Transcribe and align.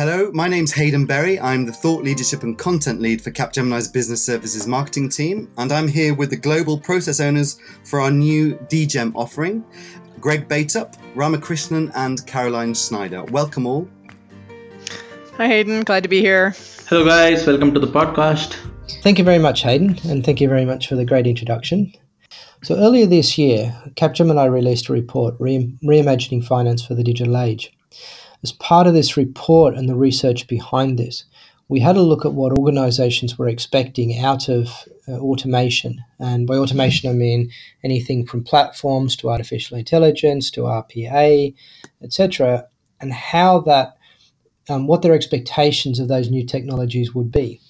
Hello, 0.00 0.30
my 0.32 0.48
name's 0.48 0.72
Hayden 0.72 1.04
Berry. 1.04 1.38
I'm 1.38 1.66
the 1.66 1.74
Thought 1.74 2.02
Leadership 2.02 2.42
and 2.42 2.56
Content 2.56 3.02
Lead 3.02 3.20
for 3.20 3.30
Capgemini's 3.30 3.86
Business 3.86 4.24
Services 4.24 4.66
Marketing 4.66 5.10
team, 5.10 5.52
and 5.58 5.70
I'm 5.70 5.86
here 5.86 6.14
with 6.14 6.30
the 6.30 6.38
global 6.38 6.78
process 6.80 7.20
owners 7.20 7.60
for 7.84 8.00
our 8.00 8.10
new 8.10 8.54
DGEM 8.70 9.12
offering 9.14 9.62
Greg 10.18 10.48
Baitup, 10.48 10.94
Ramakrishnan, 11.14 11.92
and 11.94 12.26
Caroline 12.26 12.72
Schneider. 12.72 13.24
Welcome 13.24 13.66
all. 13.66 13.86
Hi, 15.36 15.48
Hayden. 15.48 15.82
Glad 15.82 16.04
to 16.04 16.08
be 16.08 16.22
here. 16.22 16.54
Hello, 16.88 17.04
guys. 17.04 17.46
Welcome 17.46 17.74
to 17.74 17.80
the 17.80 17.86
podcast. 17.86 18.56
Thank 19.02 19.18
you 19.18 19.24
very 19.24 19.38
much, 19.38 19.60
Hayden, 19.64 19.98
and 20.08 20.24
thank 20.24 20.40
you 20.40 20.48
very 20.48 20.64
much 20.64 20.88
for 20.88 20.94
the 20.94 21.04
great 21.04 21.26
introduction. 21.26 21.92
So, 22.62 22.74
earlier 22.76 23.04
this 23.04 23.36
year, 23.36 23.78
Capgemini 23.96 24.50
released 24.50 24.88
a 24.88 24.94
report, 24.94 25.34
Re- 25.38 25.76
Reimagining 25.84 26.42
Finance 26.42 26.86
for 26.86 26.94
the 26.94 27.04
Digital 27.04 27.36
Age. 27.36 27.70
As 28.42 28.52
part 28.52 28.86
of 28.86 28.94
this 28.94 29.16
report 29.16 29.74
and 29.74 29.88
the 29.88 29.94
research 29.94 30.46
behind 30.46 30.98
this, 30.98 31.24
we 31.68 31.80
had 31.80 31.96
a 31.96 32.02
look 32.02 32.24
at 32.24 32.34
what 32.34 32.58
organizations 32.58 33.38
were 33.38 33.48
expecting 33.48 34.18
out 34.18 34.48
of 34.48 34.68
uh, 35.06 35.12
automation. 35.12 36.02
And 36.18 36.46
by 36.46 36.56
automation, 36.56 37.08
I 37.08 37.12
mean 37.12 37.50
anything 37.84 38.26
from 38.26 38.42
platforms 38.42 39.14
to 39.16 39.30
artificial 39.30 39.78
intelligence 39.78 40.50
to 40.52 40.62
RPA, 40.62 41.54
etc., 42.02 42.66
and 43.00 43.12
how 43.12 43.60
that, 43.60 43.96
um, 44.68 44.86
what 44.88 45.02
their 45.02 45.14
expectations 45.14 46.00
of 46.00 46.08
those 46.08 46.28
new 46.28 46.44
technologies 46.44 47.14
would 47.14 47.30
be. 47.30 47.60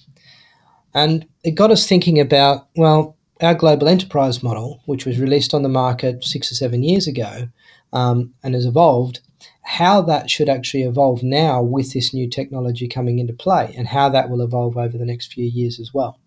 And 0.93 1.27
it 1.43 1.51
got 1.51 1.71
us 1.71 1.87
thinking 1.87 2.19
about, 2.19 2.67
well, 2.75 3.17
our 3.41 3.55
global 3.55 3.87
enterprise 3.87 4.41
model, 4.41 4.81
which 4.85 5.05
was 5.05 5.19
released 5.19 5.53
on 5.53 5.63
the 5.63 5.69
market 5.69 6.23
six 6.23 6.51
or 6.51 6.55
seven 6.55 6.83
years 6.83 7.07
ago 7.07 7.49
um, 7.93 8.33
and 8.43 8.55
has 8.55 8.65
evolved, 8.65 9.21
how 9.63 10.01
that 10.01 10.29
should 10.29 10.49
actually 10.49 10.83
evolve 10.83 11.23
now 11.23 11.61
with 11.61 11.93
this 11.93 12.13
new 12.13 12.29
technology 12.29 12.87
coming 12.87 13.19
into 13.19 13.33
play 13.33 13.73
and 13.77 13.87
how 13.87 14.09
that 14.09 14.29
will 14.29 14.41
evolve 14.41 14.77
over 14.77 14.97
the 14.97 15.05
next 15.05 15.31
few 15.31 15.45
years 15.45 15.79
as 15.79 15.93
well. 15.93 16.19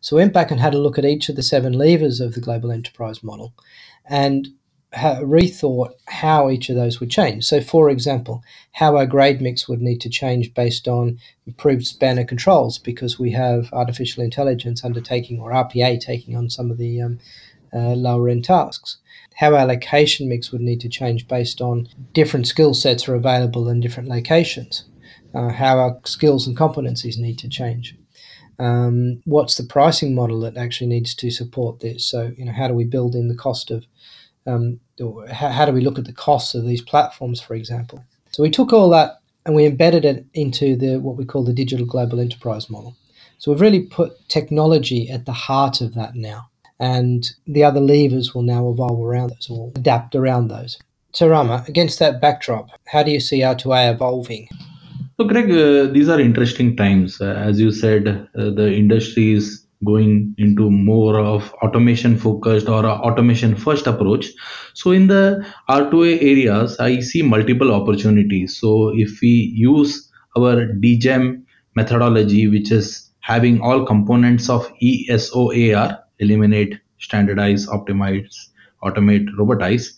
So 0.00 0.16
we 0.16 0.22
went 0.22 0.32
back 0.32 0.50
and 0.50 0.60
had 0.60 0.74
a 0.74 0.78
look 0.78 0.98
at 0.98 1.04
each 1.04 1.28
of 1.28 1.36
the 1.36 1.42
seven 1.42 1.72
levers 1.72 2.20
of 2.20 2.34
the 2.34 2.40
global 2.40 2.70
enterprise 2.70 3.22
model 3.22 3.54
and 4.08 4.48
rethought 4.94 5.92
how 6.06 6.48
each 6.48 6.70
of 6.70 6.76
those 6.76 7.00
would 7.00 7.10
change. 7.10 7.44
So, 7.44 7.60
for 7.60 7.90
example, 7.90 8.42
how 8.72 8.96
our 8.96 9.06
grade 9.06 9.40
mix 9.40 9.68
would 9.68 9.82
need 9.82 10.00
to 10.02 10.08
change 10.08 10.54
based 10.54 10.88
on 10.88 11.18
improved 11.46 11.86
spanner 11.86 12.24
controls 12.24 12.78
because 12.78 13.18
we 13.18 13.32
have 13.32 13.72
artificial 13.72 14.22
intelligence 14.22 14.84
undertaking 14.84 15.40
or 15.40 15.52
RPA 15.52 16.00
taking 16.00 16.36
on 16.36 16.48
some 16.48 16.70
of 16.70 16.78
the 16.78 17.00
um, 17.02 17.18
uh, 17.74 17.94
lower 17.94 18.28
end 18.28 18.44
tasks 18.44 18.98
how 19.36 19.54
our 19.54 19.66
location 19.66 20.28
mix 20.28 20.50
would 20.50 20.62
need 20.62 20.80
to 20.80 20.88
change 20.88 21.28
based 21.28 21.60
on 21.60 21.88
different 22.14 22.46
skill 22.46 22.72
sets 22.72 23.06
are 23.06 23.14
available 23.14 23.68
in 23.68 23.80
different 23.80 24.08
locations, 24.08 24.84
uh, 25.34 25.50
how 25.50 25.78
our 25.78 25.98
skills 26.04 26.46
and 26.46 26.56
competencies 26.56 27.18
need 27.18 27.38
to 27.38 27.48
change. 27.48 27.94
Um, 28.58 29.20
what's 29.26 29.56
the 29.56 29.64
pricing 29.64 30.14
model 30.14 30.40
that 30.40 30.56
actually 30.56 30.86
needs 30.86 31.14
to 31.16 31.30
support 31.30 31.80
this? 31.80 32.06
So, 32.06 32.32
you 32.38 32.46
know, 32.46 32.52
how 32.52 32.66
do 32.66 32.74
we 32.74 32.84
build 32.84 33.14
in 33.14 33.28
the 33.28 33.34
cost 33.34 33.70
of, 33.70 33.84
um, 34.46 34.80
how, 35.30 35.50
how 35.50 35.66
do 35.66 35.72
we 35.72 35.82
look 35.82 35.98
at 35.98 36.06
the 36.06 36.14
costs 36.14 36.54
of 36.54 36.64
these 36.64 36.80
platforms, 36.80 37.38
for 37.38 37.54
example? 37.54 38.02
So 38.30 38.42
we 38.42 38.50
took 38.50 38.72
all 38.72 38.88
that 38.90 39.20
and 39.44 39.54
we 39.54 39.66
embedded 39.66 40.06
it 40.06 40.24
into 40.32 40.76
the 40.76 40.96
what 40.96 41.16
we 41.16 41.26
call 41.26 41.44
the 41.44 41.52
digital 41.52 41.84
global 41.84 42.20
enterprise 42.20 42.70
model. 42.70 42.96
So 43.36 43.50
we've 43.50 43.60
really 43.60 43.82
put 43.82 44.26
technology 44.30 45.10
at 45.10 45.26
the 45.26 45.32
heart 45.32 45.82
of 45.82 45.92
that 45.92 46.14
now 46.14 46.48
and 46.78 47.30
the 47.46 47.64
other 47.64 47.80
levers 47.80 48.34
will 48.34 48.42
now 48.42 48.68
evolve 48.68 49.00
around 49.00 49.30
those 49.30 49.48
or 49.50 49.72
adapt 49.76 50.14
around 50.14 50.48
those. 50.48 50.78
So, 51.12 51.28
Rama, 51.28 51.64
against 51.66 51.98
that 51.98 52.20
backdrop, 52.20 52.68
how 52.86 53.02
do 53.02 53.10
you 53.10 53.20
see 53.20 53.40
R2A 53.40 53.94
evolving? 53.94 54.48
So, 55.18 55.26
Greg, 55.26 55.50
uh, 55.50 55.90
these 55.90 56.10
are 56.10 56.20
interesting 56.20 56.76
times. 56.76 57.20
Uh, 57.20 57.32
as 57.32 57.58
you 57.58 57.72
said, 57.72 58.06
uh, 58.06 58.50
the 58.50 58.70
industry 58.74 59.32
is 59.32 59.66
going 59.84 60.34
into 60.36 60.70
more 60.70 61.18
of 61.18 61.52
automation 61.62 62.18
focused 62.18 62.68
or 62.68 62.84
automation 62.84 63.56
first 63.56 63.86
approach. 63.86 64.26
So, 64.74 64.90
in 64.90 65.06
the 65.06 65.42
R2A 65.70 66.16
areas, 66.20 66.78
I 66.78 67.00
see 67.00 67.22
multiple 67.22 67.72
opportunities. 67.72 68.58
So, 68.58 68.92
if 68.94 69.20
we 69.22 69.52
use 69.54 70.10
our 70.36 70.66
DGEM 70.66 71.44
methodology, 71.76 72.46
which 72.46 72.70
is 72.70 73.10
having 73.20 73.60
all 73.60 73.86
components 73.86 74.50
of 74.50 74.70
ESOAR, 74.82 75.98
eliminate, 76.18 76.78
standardize, 76.98 77.66
optimize, 77.66 78.48
automate, 78.82 79.26
robotize, 79.36 79.92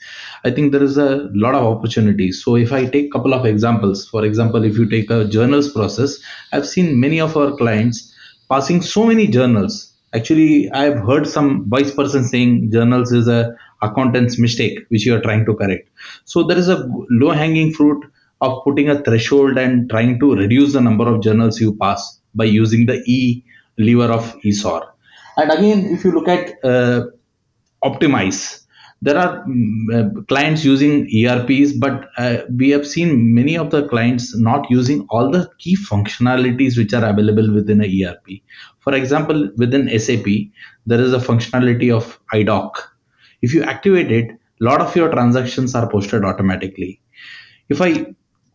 I 0.44 0.50
think 0.50 0.72
there 0.72 0.82
is 0.82 0.96
a 0.98 1.28
lot 1.34 1.54
of 1.54 1.64
opportunities. 1.64 2.42
So 2.42 2.56
if 2.56 2.72
I 2.72 2.86
take 2.86 3.06
a 3.06 3.10
couple 3.10 3.34
of 3.34 3.44
examples, 3.44 4.08
for 4.08 4.24
example, 4.24 4.64
if 4.64 4.78
you 4.78 4.88
take 4.88 5.10
a 5.10 5.24
journals 5.24 5.72
process, 5.72 6.18
I've 6.52 6.66
seen 6.66 7.00
many 7.00 7.20
of 7.20 7.36
our 7.36 7.56
clients 7.56 8.14
passing 8.48 8.82
so 8.82 9.04
many 9.06 9.26
journals. 9.26 9.92
Actually, 10.14 10.70
I've 10.70 11.00
heard 11.00 11.26
some 11.26 11.68
vice 11.68 11.94
person 11.94 12.24
saying 12.24 12.70
journals 12.72 13.12
is 13.12 13.28
a 13.28 13.54
accountant's 13.82 14.38
mistake 14.38 14.78
which 14.88 15.04
you 15.06 15.14
are 15.14 15.20
trying 15.20 15.44
to 15.44 15.54
correct. 15.54 15.88
So 16.24 16.42
there 16.42 16.58
is 16.58 16.68
a 16.68 16.88
low 17.10 17.30
hanging 17.30 17.72
fruit 17.72 18.04
of 18.40 18.62
putting 18.64 18.88
a 18.88 19.02
threshold 19.02 19.58
and 19.58 19.90
trying 19.90 20.18
to 20.20 20.34
reduce 20.34 20.72
the 20.72 20.80
number 20.80 21.06
of 21.06 21.22
journals 21.22 21.60
you 21.60 21.76
pass 21.76 22.20
by 22.34 22.44
using 22.44 22.86
the 22.86 23.02
E 23.06 23.44
lever 23.76 24.10
of 24.12 24.34
ESOAR. 24.44 24.88
And 25.38 25.52
again, 25.52 25.86
if 25.86 26.04
you 26.04 26.10
look 26.10 26.28
at 26.28 26.62
uh, 26.64 27.06
Optimize, 27.84 28.64
there 29.00 29.16
are 29.16 29.42
um, 29.44 29.86
uh, 29.94 30.20
clients 30.26 30.64
using 30.64 31.08
ERPs, 31.14 31.72
but 31.74 32.08
uh, 32.18 32.38
we 32.56 32.70
have 32.70 32.84
seen 32.84 33.32
many 33.32 33.56
of 33.56 33.70
the 33.70 33.86
clients 33.86 34.36
not 34.36 34.68
using 34.68 35.06
all 35.10 35.30
the 35.30 35.48
key 35.58 35.76
functionalities 35.76 36.76
which 36.76 36.92
are 36.92 37.04
available 37.08 37.54
within 37.54 37.80
a 37.80 37.86
ERP. 37.86 38.40
For 38.80 38.94
example, 38.94 39.48
within 39.56 39.88
SAP, 39.96 40.26
there 40.86 41.00
is 41.00 41.12
a 41.12 41.18
functionality 41.18 41.94
of 41.94 42.18
IDOC. 42.34 42.72
If 43.40 43.54
you 43.54 43.62
activate 43.62 44.10
it, 44.10 44.30
a 44.32 44.64
lot 44.64 44.80
of 44.80 44.96
your 44.96 45.08
transactions 45.10 45.76
are 45.76 45.88
posted 45.88 46.24
automatically. 46.24 47.00
If 47.68 47.80
I 47.80 48.14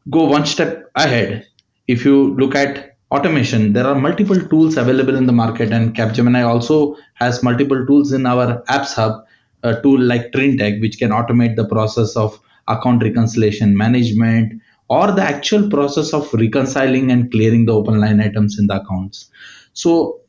go 0.09 0.25
one 0.25 0.45
step 0.45 0.91
ahead, 0.95 1.47
if 1.87 2.03
you 2.03 2.35
look 2.35 2.55
at 2.55 2.92
automation. 3.13 3.73
There 3.73 3.85
are 3.85 3.95
multiple 3.95 4.39
tools 4.39 4.75
available 4.75 5.15
in 5.15 5.27
the 5.27 5.33
market 5.33 5.71
and 5.71 5.95
capgemini 5.95 6.43
also 6.45 6.95
has 7.13 7.43
multiple 7.43 7.85
tools 7.85 8.11
in 8.11 8.25
our 8.25 8.63
apps 8.63 8.95
hub 8.95 9.23
a 9.61 9.79
tool 9.81 10.01
like 10.01 10.31
trintech 10.31 10.81
which 10.81 10.97
can 10.97 11.11
automate 11.11 11.55
the 11.55 11.67
process 11.67 12.15
of 12.15 12.39
account 12.67 13.03
reconciliation 13.03 13.77
management 13.77 14.59
or 14.89 15.11
the 15.11 15.21
actual 15.21 15.69
process 15.69 16.13
of 16.13 16.33
reconciling 16.33 17.11
and 17.11 17.31
clearing 17.31 17.65
the 17.65 17.73
open 17.73 18.01
line 18.01 18.19
items 18.19 18.59
in 18.59 18.67
the 18.67 18.81
accounts. 18.81 19.29
So 19.73 20.19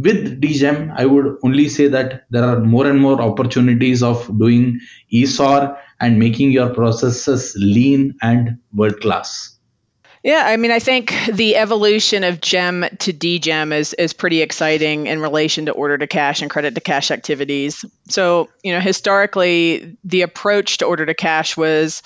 with 0.00 0.40
dgem 0.40 0.90
i 0.96 1.04
would 1.04 1.26
only 1.44 1.68
say 1.68 1.86
that 1.86 2.24
there 2.30 2.44
are 2.44 2.60
more 2.60 2.86
and 2.86 2.98
more 2.98 3.20
opportunities 3.20 4.02
of 4.02 4.26
doing 4.38 4.80
esoar 5.12 5.76
and 6.00 6.18
making 6.18 6.50
your 6.50 6.70
processes 6.70 7.54
lean 7.58 8.14
and 8.22 8.56
world 8.72 8.98
class 9.02 9.58
yeah, 10.22 10.44
I 10.46 10.56
mean, 10.56 10.70
I 10.70 10.78
think 10.78 11.12
the 11.32 11.56
evolution 11.56 12.22
of 12.22 12.40
GEM 12.40 12.86
to 13.00 13.12
DGEM 13.12 13.72
is 13.72 13.92
is 13.94 14.12
pretty 14.12 14.40
exciting 14.40 15.06
in 15.08 15.20
relation 15.20 15.66
to 15.66 15.72
order 15.72 15.98
to 15.98 16.06
cash 16.06 16.42
and 16.42 16.50
credit 16.50 16.74
to 16.76 16.80
cash 16.80 17.10
activities. 17.10 17.84
So, 18.08 18.48
you 18.62 18.72
know, 18.72 18.80
historically, 18.80 19.96
the 20.04 20.22
approach 20.22 20.78
to 20.78 20.86
order 20.86 21.04
to 21.06 21.14
cash 21.14 21.56
was 21.56 22.02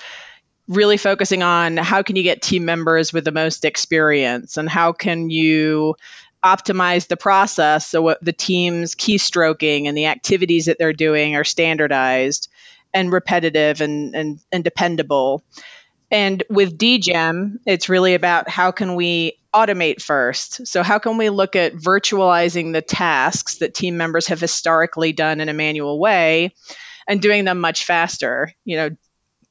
really 0.67 0.97
focusing 0.97 1.43
on 1.43 1.77
how 1.77 2.01
can 2.03 2.15
you 2.15 2.23
get 2.23 2.41
team 2.41 2.65
members 2.65 3.13
with 3.13 3.23
the 3.23 3.31
most 3.31 3.65
experience 3.65 4.57
and 4.57 4.67
how 4.67 4.91
can 4.91 5.29
you 5.29 5.95
optimize 6.43 7.07
the 7.07 7.17
process 7.17 7.87
so 7.87 8.01
what 8.01 8.23
the 8.23 8.33
team's 8.33 8.93
keystroking 8.93 9.87
and 9.87 9.97
the 9.97 10.05
activities 10.05 10.65
that 10.65 10.77
they're 10.77 10.93
doing 10.93 11.35
are 11.35 11.43
standardized 11.43 12.49
and 12.93 13.11
repetitive 13.11 13.81
and, 13.81 14.15
and, 14.15 14.39
and 14.51 14.63
dependable. 14.63 15.43
And 16.09 16.43
with 16.49 16.77
DGEM, 16.77 17.57
it's 17.65 17.89
really 17.89 18.13
about 18.13 18.49
how 18.49 18.71
can 18.71 18.95
we 18.95 19.39
automate 19.53 20.01
first. 20.01 20.67
So 20.67 20.83
how 20.83 20.99
can 20.99 21.17
we 21.17 21.29
look 21.29 21.55
at 21.55 21.73
virtualizing 21.73 22.73
the 22.73 22.81
tasks 22.81 23.57
that 23.57 23.73
team 23.73 23.97
members 23.97 24.27
have 24.27 24.39
historically 24.39 25.11
done 25.11 25.41
in 25.41 25.49
a 25.49 25.53
manual 25.53 25.99
way 25.99 26.53
and 27.07 27.21
doing 27.21 27.43
them 27.43 27.59
much 27.59 27.83
faster? 27.83 28.53
You 28.63 28.77
know, 28.77 28.89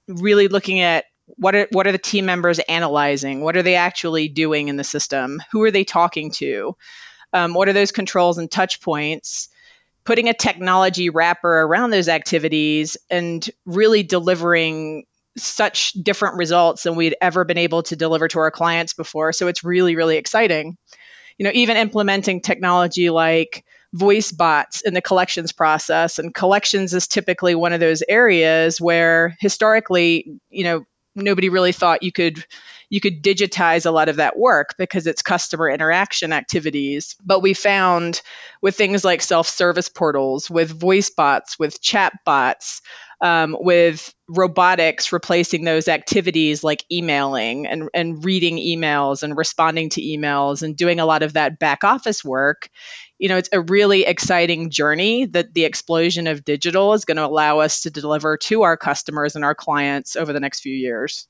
really 0.09 0.49
looking 0.49 0.81
at 0.81 1.05
what 1.27 1.55
are 1.55 1.69
what 1.73 1.87
are 1.87 1.93
the 1.93 1.99
team 1.99 2.25
members 2.25 2.59
analyzing? 2.61 3.43
What 3.43 3.57
are 3.57 3.63
they 3.63 3.75
actually 3.75 4.29
doing 4.29 4.69
in 4.69 4.77
the 4.77 4.85
system? 4.85 5.43
Who 5.51 5.63
are 5.63 5.71
they 5.71 5.85
talking 5.85 6.31
to? 6.33 6.77
Um, 7.33 7.53
what 7.53 7.69
are 7.69 7.73
those 7.73 7.93
controls 7.93 8.39
and 8.39 8.51
touch 8.51 8.81
points? 8.81 9.49
Putting 10.05 10.29
a 10.29 10.35
technology 10.35 11.11
wrapper 11.11 11.63
around 11.63 11.91
those 11.91 12.09
activities 12.09 12.97
and 13.11 13.49
really 13.67 14.05
delivering 14.05 15.05
such 15.37 15.93
different 15.93 16.37
results 16.37 16.83
than 16.83 16.97
we'd 16.97 17.17
ever 17.21 17.45
been 17.45 17.59
able 17.59 17.83
to 17.85 17.97
deliver 17.97 18.29
to 18.29 18.39
our 18.39 18.51
clients 18.51 18.95
before. 18.95 19.33
So 19.33 19.49
it's 19.49 19.65
really, 19.65 19.97
really 19.97 20.17
exciting. 20.17 20.77
You 21.39 21.45
know, 21.45 21.51
even 21.55 21.77
implementing 21.77 22.41
technology 22.41 23.11
like 23.11 23.65
voice 23.93 24.33
bots 24.33 24.81
in 24.83 24.95
the 24.95 25.03
collections 25.03 25.53
process. 25.53 26.19
And 26.19 26.35
collections 26.35 26.95
is 26.95 27.07
typically 27.09 27.55
one 27.55 27.73
of 27.73 27.81
those 27.81 28.03
areas 28.09 28.81
where 28.81 29.37
historically, 29.41 30.39
you 30.51 30.65
know, 30.65 30.85
nobody 31.15 31.49
really 31.49 31.73
thought 31.73 32.03
you 32.03 32.13
could 32.13 32.45
you 32.89 33.01
could 33.01 33.23
digitize 33.23 33.85
a 33.85 33.91
lot 33.91 34.09
of 34.09 34.17
that 34.17 34.39
work 34.39 34.75
because 34.79 35.07
it's 35.09 35.23
customer 35.23 35.69
interaction 35.69 36.33
activities. 36.33 37.17
But 37.25 37.41
we 37.41 37.53
found 37.53 38.23
with 38.63 38.77
things 38.77 39.05
like 39.05 39.23
self 39.23 39.49
service 39.49 39.89
portals, 39.89 40.51
with 40.51 40.71
voice 40.71 41.11
bots, 41.11 41.59
with 41.59 41.81
chat 41.81 42.13
bots, 42.25 42.81
um, 43.21 43.57
with 43.59 44.15
robotics 44.29 45.13
replacing 45.13 45.65
those 45.65 45.89
activities 45.89 46.63
like 46.63 46.85
emailing 46.91 47.67
and, 47.67 47.89
and 47.95 48.25
reading 48.25 48.57
emails 48.57 49.23
and 49.23 49.37
responding 49.37 49.89
to 49.91 50.03
emails 50.03 50.63
and 50.63 50.77
doing 50.77 51.01
a 51.01 51.07
lot 51.07 51.23
of 51.23 51.35
that 51.35 51.59
back 51.59 51.85
office 51.85 52.25
work. 52.25 52.69
You 53.19 53.29
know 53.29 53.39
it's 53.39 53.49
a 53.53 53.61
really 53.61 54.05
exciting 54.05 54.71
journey 54.71 55.25
that 55.27 55.55
the 55.55 55.65
explosion 55.65 56.27
of 56.27 56.45
digital 56.45 56.93
is 56.93 57.05
going 57.05 57.17
to 57.17 57.27
allow 57.27 57.61
us 57.61 57.83
to 57.83 57.91
deliver 57.91 58.37
to 58.37 58.63
our 58.63 58.77
customers 58.77 59.37
and 59.37 59.45
our 59.45 59.55
clients 59.55 60.17
over 60.17 60.33
the 60.33 60.41
next 60.41 60.61
few 60.61 60.75
years. 60.75 61.27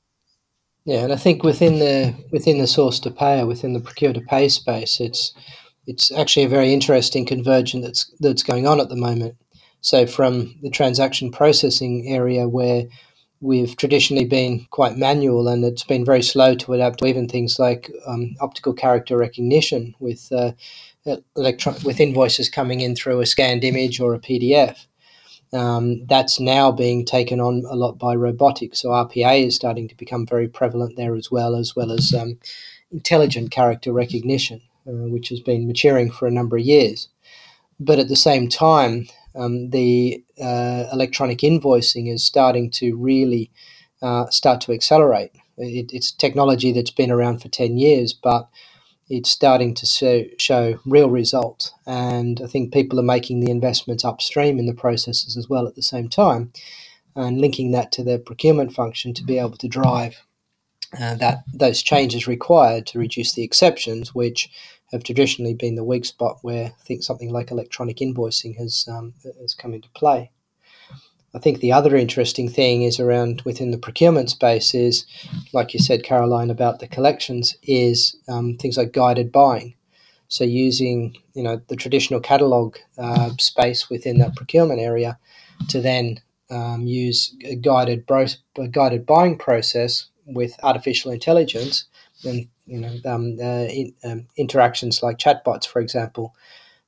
Yeah 0.83 1.03
and 1.03 1.11
i 1.11 1.17
think 1.17 1.43
within 1.43 1.79
the 1.79 2.15
within 2.31 2.59
the 2.59 2.67
source 2.67 2.99
to 3.01 3.11
pay 3.11 3.41
or 3.41 3.45
within 3.45 3.73
the 3.73 3.81
procure 3.81 4.13
to 4.13 4.21
pay 4.21 4.47
space 4.47 5.01
it's 5.01 5.33
it's 5.87 6.11
actually 6.11 6.43
a 6.43 6.49
very 6.49 6.73
interesting 6.73 7.25
convergence 7.25 7.85
that's 7.85 8.13
that's 8.19 8.43
going 8.43 8.67
on 8.67 8.79
at 8.79 8.89
the 8.89 8.95
moment 8.95 9.35
so, 9.81 10.05
from 10.05 10.55
the 10.61 10.69
transaction 10.69 11.31
processing 11.31 12.07
area 12.07 12.47
where 12.49 12.83
we've 13.39 13.77
traditionally 13.77 14.25
been 14.25 14.65
quite 14.71 14.97
manual 14.97 15.47
and 15.47 15.63
it's 15.63 15.83
been 15.83 16.03
very 16.03 16.23
slow 16.23 16.55
to 16.55 16.73
adapt 16.73 16.99
to 16.99 17.05
even 17.05 17.27
things 17.27 17.59
like 17.59 17.91
um, 18.07 18.35
optical 18.41 18.73
character 18.73 19.15
recognition 19.15 19.95
with 19.99 20.29
uh, 20.31 20.51
with 21.05 21.99
invoices 22.01 22.49
coming 22.49 22.81
in 22.81 22.95
through 22.95 23.21
a 23.21 23.25
scanned 23.25 23.63
image 23.63 24.01
or 24.01 24.13
a 24.13 24.19
PDF. 24.19 24.87
Um, 25.53 26.05
that's 26.07 26.37
now 26.37 26.69
being 26.73 27.05
taken 27.05 27.39
on 27.39 27.63
a 27.69 27.75
lot 27.77 27.97
by 27.97 28.13
robotics. 28.13 28.81
So 28.81 28.89
RPA 28.89 29.45
is 29.45 29.55
starting 29.55 29.87
to 29.87 29.95
become 29.95 30.25
very 30.25 30.49
prevalent 30.49 30.97
there 30.97 31.15
as 31.15 31.31
well, 31.31 31.55
as 31.55 31.73
well 31.73 31.93
as 31.93 32.13
um, 32.13 32.37
intelligent 32.91 33.51
character 33.51 33.93
recognition, 33.93 34.59
uh, 34.87 35.09
which 35.09 35.29
has 35.29 35.39
been 35.39 35.67
maturing 35.67 36.11
for 36.11 36.27
a 36.27 36.31
number 36.31 36.57
of 36.57 36.63
years. 36.63 37.09
But 37.79 37.99
at 37.99 38.07
the 38.07 38.15
same 38.15 38.49
time, 38.49 39.07
um, 39.35 39.69
the 39.69 40.23
uh, 40.41 40.85
electronic 40.91 41.39
invoicing 41.39 42.11
is 42.11 42.23
starting 42.23 42.71
to 42.71 42.95
really 42.95 43.51
uh, 44.01 44.27
start 44.29 44.61
to 44.61 44.71
accelerate. 44.71 45.31
It, 45.57 45.91
it's 45.93 46.11
technology 46.11 46.71
that's 46.71 46.91
been 46.91 47.11
around 47.11 47.41
for 47.41 47.49
10 47.49 47.77
years, 47.77 48.13
but 48.13 48.49
it's 49.09 49.29
starting 49.29 49.73
to 49.75 49.85
show, 49.85 50.25
show 50.37 50.79
real 50.85 51.09
results. 51.09 51.71
And 51.85 52.41
I 52.43 52.47
think 52.47 52.73
people 52.73 52.99
are 52.99 53.03
making 53.03 53.39
the 53.39 53.51
investments 53.51 54.03
upstream 54.03 54.59
in 54.59 54.65
the 54.65 54.73
processes 54.73 55.37
as 55.37 55.47
well 55.47 55.67
at 55.67 55.75
the 55.75 55.81
same 55.81 56.09
time, 56.09 56.51
and 57.15 57.39
linking 57.39 57.71
that 57.71 57.91
to 57.93 58.03
their 58.03 58.19
procurement 58.19 58.73
function 58.73 59.13
to 59.13 59.23
be 59.23 59.37
able 59.39 59.57
to 59.57 59.67
drive 59.67 60.23
uh, 60.99 61.15
that 61.15 61.43
those 61.53 61.81
changes 61.81 62.27
required 62.27 62.85
to 62.87 62.99
reduce 62.99 63.33
the 63.33 63.43
exceptions, 63.43 64.15
which 64.15 64.49
have 64.91 65.03
traditionally 65.03 65.53
been 65.53 65.75
the 65.75 65.83
weak 65.83 66.05
spot 66.05 66.39
where 66.41 66.65
I 66.67 66.83
think 66.83 67.03
something 67.03 67.31
like 67.31 67.51
electronic 67.51 67.97
invoicing 67.97 68.57
has 68.57 68.87
um, 68.89 69.13
has 69.41 69.53
come 69.53 69.73
into 69.73 69.89
play. 69.89 70.31
I 71.35 71.39
think 71.39 71.59
the 71.59 71.73
other 71.73 71.95
interesting 71.95 72.49
thing 72.49 72.83
is 72.83 72.99
around 72.99 73.41
within 73.41 73.71
the 73.71 73.77
procurement 73.77 74.29
space 74.29 74.73
is, 74.73 75.05
like 75.53 75.73
you 75.73 75.79
said, 75.79 76.03
Caroline, 76.03 76.49
about 76.49 76.79
the 76.79 76.87
collections 76.87 77.57
is 77.63 78.15
um, 78.27 78.55
things 78.55 78.77
like 78.77 78.93
guided 78.93 79.31
buying. 79.31 79.75
So 80.29 80.43
using 80.43 81.15
you 81.33 81.43
know 81.43 81.61
the 81.67 81.75
traditional 81.75 82.19
catalog 82.19 82.77
uh, 82.97 83.31
space 83.39 83.89
within 83.89 84.19
that 84.19 84.35
procurement 84.35 84.79
area 84.79 85.19
to 85.69 85.81
then 85.81 86.21
um, 86.49 86.87
use 86.87 87.35
a 87.43 87.55
guided 87.55 88.05
bro- 88.05 88.25
a 88.57 88.67
guided 88.67 89.05
buying 89.05 89.37
process 89.37 90.07
with 90.25 90.57
artificial 90.63 91.11
intelligence 91.11 91.85
and 92.25 92.47
you 92.67 92.79
know 92.79 92.95
um, 93.05 93.37
uh, 93.41 93.65
in, 93.65 93.93
um, 94.03 94.27
interactions 94.37 95.01
like 95.01 95.17
chatbots, 95.17 95.65
for 95.65 95.79
example, 95.79 96.35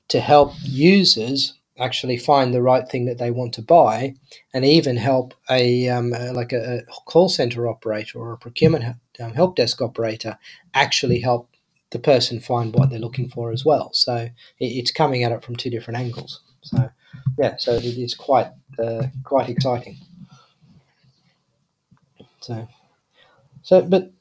to 0.09 0.19
help 0.19 0.53
users 0.63 1.55
actually 1.79 2.17
find 2.17 2.53
the 2.53 2.61
right 2.61 2.89
thing 2.89 3.05
that 3.05 3.17
they 3.17 3.31
want 3.31 3.53
to 3.53 3.61
buy, 3.61 4.13
and 4.53 4.65
even 4.65 4.97
help 4.97 5.33
a 5.49 5.87
um, 5.89 6.13
uh, 6.13 6.33
like 6.33 6.51
a, 6.51 6.79
a, 6.79 6.83
call 7.05 7.29
center 7.29 7.67
operator 7.67 8.19
or 8.19 8.33
a 8.33 8.37
procurement 8.37 8.97
um, 9.19 9.33
help 9.33 9.55
desk 9.55 9.81
operator 9.81 10.37
actually 10.73 11.19
help 11.19 11.49
the 11.91 11.99
person 11.99 12.39
find 12.39 12.73
what 12.73 12.89
they're 12.89 12.99
looking 12.99 13.29
for 13.29 13.51
as 13.51 13.65
well. 13.65 13.91
So 13.93 14.15
it, 14.15 14.31
it's 14.65 14.91
coming 14.91 15.23
at 15.23 15.31
it 15.31 15.43
from 15.43 15.55
two 15.55 15.69
different 15.69 15.99
angles. 15.99 16.41
So 16.61 16.89
yeah, 17.37 17.55
so 17.57 17.73
it 17.73 17.85
is 17.85 18.13
quite 18.13 18.47
uh, 18.77 19.07
quite 19.23 19.49
exciting. 19.49 19.97
So 22.41 22.67
so 23.63 23.81
but 23.81 24.11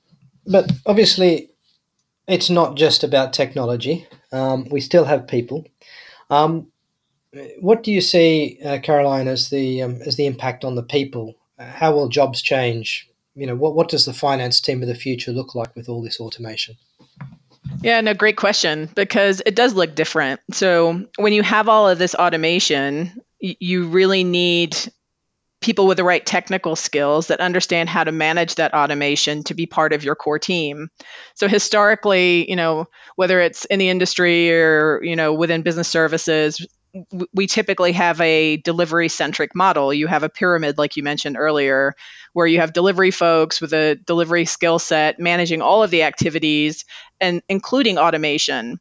but 0.49 0.73
obviously, 0.87 1.48
it's 2.29 2.51
not 2.51 2.77
just 2.77 3.03
about 3.03 3.33
technology. 3.33 4.07
Um, 4.31 4.69
we 4.71 4.81
still 4.81 5.07
have 5.07 5.27
people. 5.27 5.67
Um, 6.31 6.69
what 7.61 7.83
do 7.83 7.91
you 7.91 8.01
see, 8.01 8.59
uh, 8.65 8.79
Caroline, 8.83 9.29
as 9.29 9.51
the 9.51 9.83
um, 9.83 10.01
as 10.07 10.17
the 10.17 10.27
impact 10.27 10.65
on 10.65 10.75
the 10.75 10.83
people? 10.83 11.35
How 11.59 11.93
will 11.93 12.09
jobs 12.09 12.41
change? 12.41 13.09
You 13.35 13.47
know, 13.47 13.57
what 13.57 13.75
what 13.75 13.89
does 13.89 14.05
the 14.05 14.13
finance 14.13 14.61
team 14.61 14.83
of 14.83 14.89
the 14.89 14.95
future 14.95 15.33
look 15.33 15.55
like 15.55 15.75
with 15.75 15.89
all 15.89 16.03
this 16.03 16.21
automation? 16.21 16.77
Yeah, 17.83 18.01
no, 18.01 18.15
great 18.15 18.37
question 18.37 18.89
because 18.95 19.43
it 19.47 19.55
does 19.55 19.75
look 19.75 19.95
different. 19.95 20.41
So 20.53 21.05
when 21.17 21.33
you 21.33 21.43
have 21.43 21.69
all 21.69 21.89
of 21.89 21.99
this 21.99 22.15
automation, 22.15 23.13
you 23.41 23.89
really 23.89 24.25
need 24.25 24.77
people 25.61 25.87
with 25.87 25.97
the 25.97 26.05
right 26.05 26.25
technical 26.25 26.77
skills 26.77 27.29
that 27.29 27.41
understand 27.41 27.89
how 27.89 28.05
to 28.05 28.13
manage 28.13 28.55
that 28.57 28.75
automation 28.75 29.43
to 29.45 29.55
be 29.55 29.67
part 29.67 29.93
of 29.93 30.05
your 30.05 30.15
core 30.15 30.39
team. 30.39 30.89
So 31.35 31.49
historically, 31.49 32.49
you 32.49 32.57
know, 32.57 32.87
whether 33.17 33.41
it's 33.41 33.65
in 33.65 33.79
the 33.79 33.89
industry 33.89 34.53
or, 34.53 35.01
you 35.03 35.17
know, 35.17 35.35
within 35.35 35.63
business 35.63 35.89
services, 35.89 36.65
we 37.35 37.47
typically 37.47 37.93
have 37.93 38.21
a 38.21 38.57
delivery 38.59 39.09
centric 39.09 39.55
model. 39.55 39.93
You 39.93 40.07
have 40.07 40.23
a 40.23 40.29
pyramid, 40.29 40.79
like 40.79 40.97
you 40.97 41.03
mentioned 41.03 41.37
earlier, 41.37 41.95
where 42.33 42.47
you 42.47 42.61
have 42.61 42.73
delivery 42.73 43.11
folks 43.11 43.61
with 43.61 43.73
a 43.73 43.97
delivery 43.97 44.45
skill 44.45 44.79
set 44.79 45.19
managing 45.19 45.61
all 45.61 45.83
of 45.83 45.91
the 45.91 46.05
activities 46.05 46.85
and 47.21 47.43
including 47.49 47.99
automation. 47.99 48.79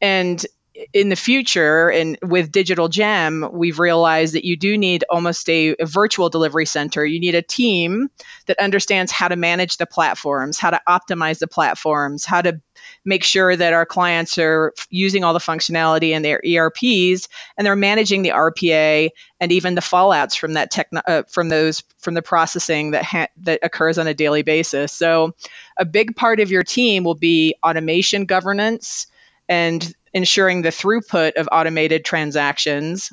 And 0.00 0.44
in 0.92 1.08
the 1.08 1.16
future 1.16 1.90
and 1.90 2.18
with 2.22 2.52
digital 2.52 2.88
gem 2.88 3.48
we've 3.52 3.78
realized 3.78 4.34
that 4.34 4.44
you 4.44 4.56
do 4.56 4.78
need 4.78 5.04
almost 5.10 5.48
a, 5.48 5.74
a, 5.78 5.86
virtual 5.86 6.28
delivery 6.28 6.66
center. 6.66 7.04
You 7.04 7.20
need 7.20 7.34
a 7.34 7.42
team 7.42 8.10
that 8.46 8.58
understands 8.58 9.10
how 9.10 9.28
to 9.28 9.36
manage 9.36 9.76
the 9.76 9.86
platforms 9.86 10.58
how 10.58 10.70
to 10.70 10.80
optimize 10.88 11.38
the 11.38 11.48
platforms 11.48 12.24
how 12.24 12.42
to 12.42 12.60
make 13.04 13.24
sure 13.24 13.54
that 13.54 13.72
our 13.72 13.86
clients 13.86 14.38
are 14.38 14.72
using 14.90 15.24
all 15.24 15.32
the 15.32 15.38
functionality 15.40 16.10
in 16.10 16.22
their 16.22 16.40
erps 16.44 17.28
and 17.56 17.66
they're 17.66 17.76
managing 17.76 18.22
the 18.22 18.30
rpa 18.30 19.10
and 19.40 19.52
even 19.52 19.74
the 19.74 19.80
fallouts 19.80 20.36
from 20.36 20.54
that 20.54 20.70
tech 20.70 20.88
uh, 21.06 21.22
from 21.28 21.48
those 21.48 21.82
from 21.98 22.14
the 22.14 22.22
processing 22.22 22.92
that 22.92 23.04
ha- 23.04 23.28
that 23.38 23.60
occurs 23.62 23.98
on 23.98 24.06
a 24.06 24.14
daily 24.14 24.42
basis. 24.42 24.92
So 24.92 25.34
a 25.76 25.84
big 25.84 26.16
part 26.16 26.40
of 26.40 26.50
your 26.50 26.62
team 26.62 27.04
will 27.04 27.14
be 27.14 27.54
automation 27.62 28.24
governance 28.24 29.06
and 29.48 29.94
ensuring 30.12 30.62
the 30.62 30.70
throughput 30.70 31.34
of 31.34 31.48
automated 31.50 32.04
transactions 32.04 33.12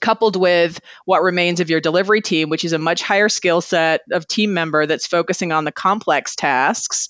coupled 0.00 0.36
with 0.36 0.80
what 1.04 1.22
remains 1.22 1.60
of 1.60 1.70
your 1.70 1.80
delivery 1.80 2.20
team, 2.20 2.48
which 2.48 2.64
is 2.64 2.72
a 2.72 2.78
much 2.78 3.02
higher 3.02 3.28
skill 3.28 3.60
set 3.60 4.02
of 4.12 4.26
team 4.28 4.54
member 4.54 4.86
that's 4.86 5.06
focusing 5.06 5.52
on 5.52 5.64
the 5.64 5.72
complex 5.72 6.36
tasks. 6.36 7.08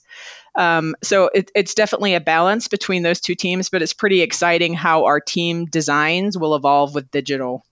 Um, 0.56 0.96
so 1.02 1.30
it, 1.32 1.50
it's 1.54 1.74
definitely 1.74 2.14
a 2.14 2.20
balance 2.20 2.68
between 2.68 3.02
those 3.02 3.20
two 3.20 3.34
teams, 3.34 3.68
but 3.68 3.82
it's 3.82 3.92
pretty 3.92 4.22
exciting 4.22 4.74
how 4.74 5.04
our 5.04 5.20
team 5.20 5.66
designs 5.66 6.36
will 6.36 6.56
evolve 6.56 6.94
with 6.94 7.10
digital. 7.10 7.64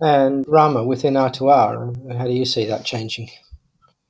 And 0.00 0.44
Rama, 0.48 0.82
within 0.82 1.14
R2R, 1.14 2.16
how 2.16 2.24
do 2.24 2.32
you 2.32 2.46
see 2.46 2.64
that 2.66 2.84
changing? 2.84 3.30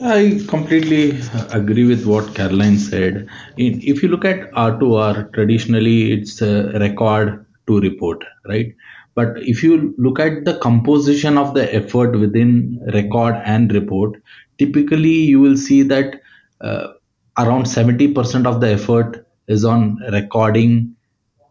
I 0.03 0.41
completely 0.49 1.21
agree 1.53 1.85
with 1.85 2.07
what 2.07 2.35
Caroline 2.35 2.79
said. 2.79 3.29
In, 3.59 3.83
if 3.83 4.03
you 4.03 4.09
look 4.09 4.25
at 4.25 4.51
R2R, 4.53 5.33
traditionally 5.35 6.13
it's 6.13 6.41
a 6.41 6.73
record 6.79 7.45
to 7.67 7.81
report, 7.81 8.25
right? 8.49 8.75
But 9.15 9.37
if 9.43 9.63
you 9.63 9.95
look 9.99 10.19
at 10.19 10.47
the 10.47 10.57
composition 10.59 11.37
of 11.37 11.53
the 11.53 11.75
effort 11.75 12.19
within 12.19 12.81
record 12.95 13.43
and 13.45 13.71
report, 13.73 14.23
typically 14.57 15.11
you 15.11 15.39
will 15.39 15.57
see 15.57 15.83
that 15.83 16.23
uh, 16.63 16.95
around 17.37 17.65
70% 17.65 18.47
of 18.47 18.63
the 18.63 18.71
effort 18.71 19.27
is 19.49 19.67
on 19.67 19.97
recording 20.13 20.97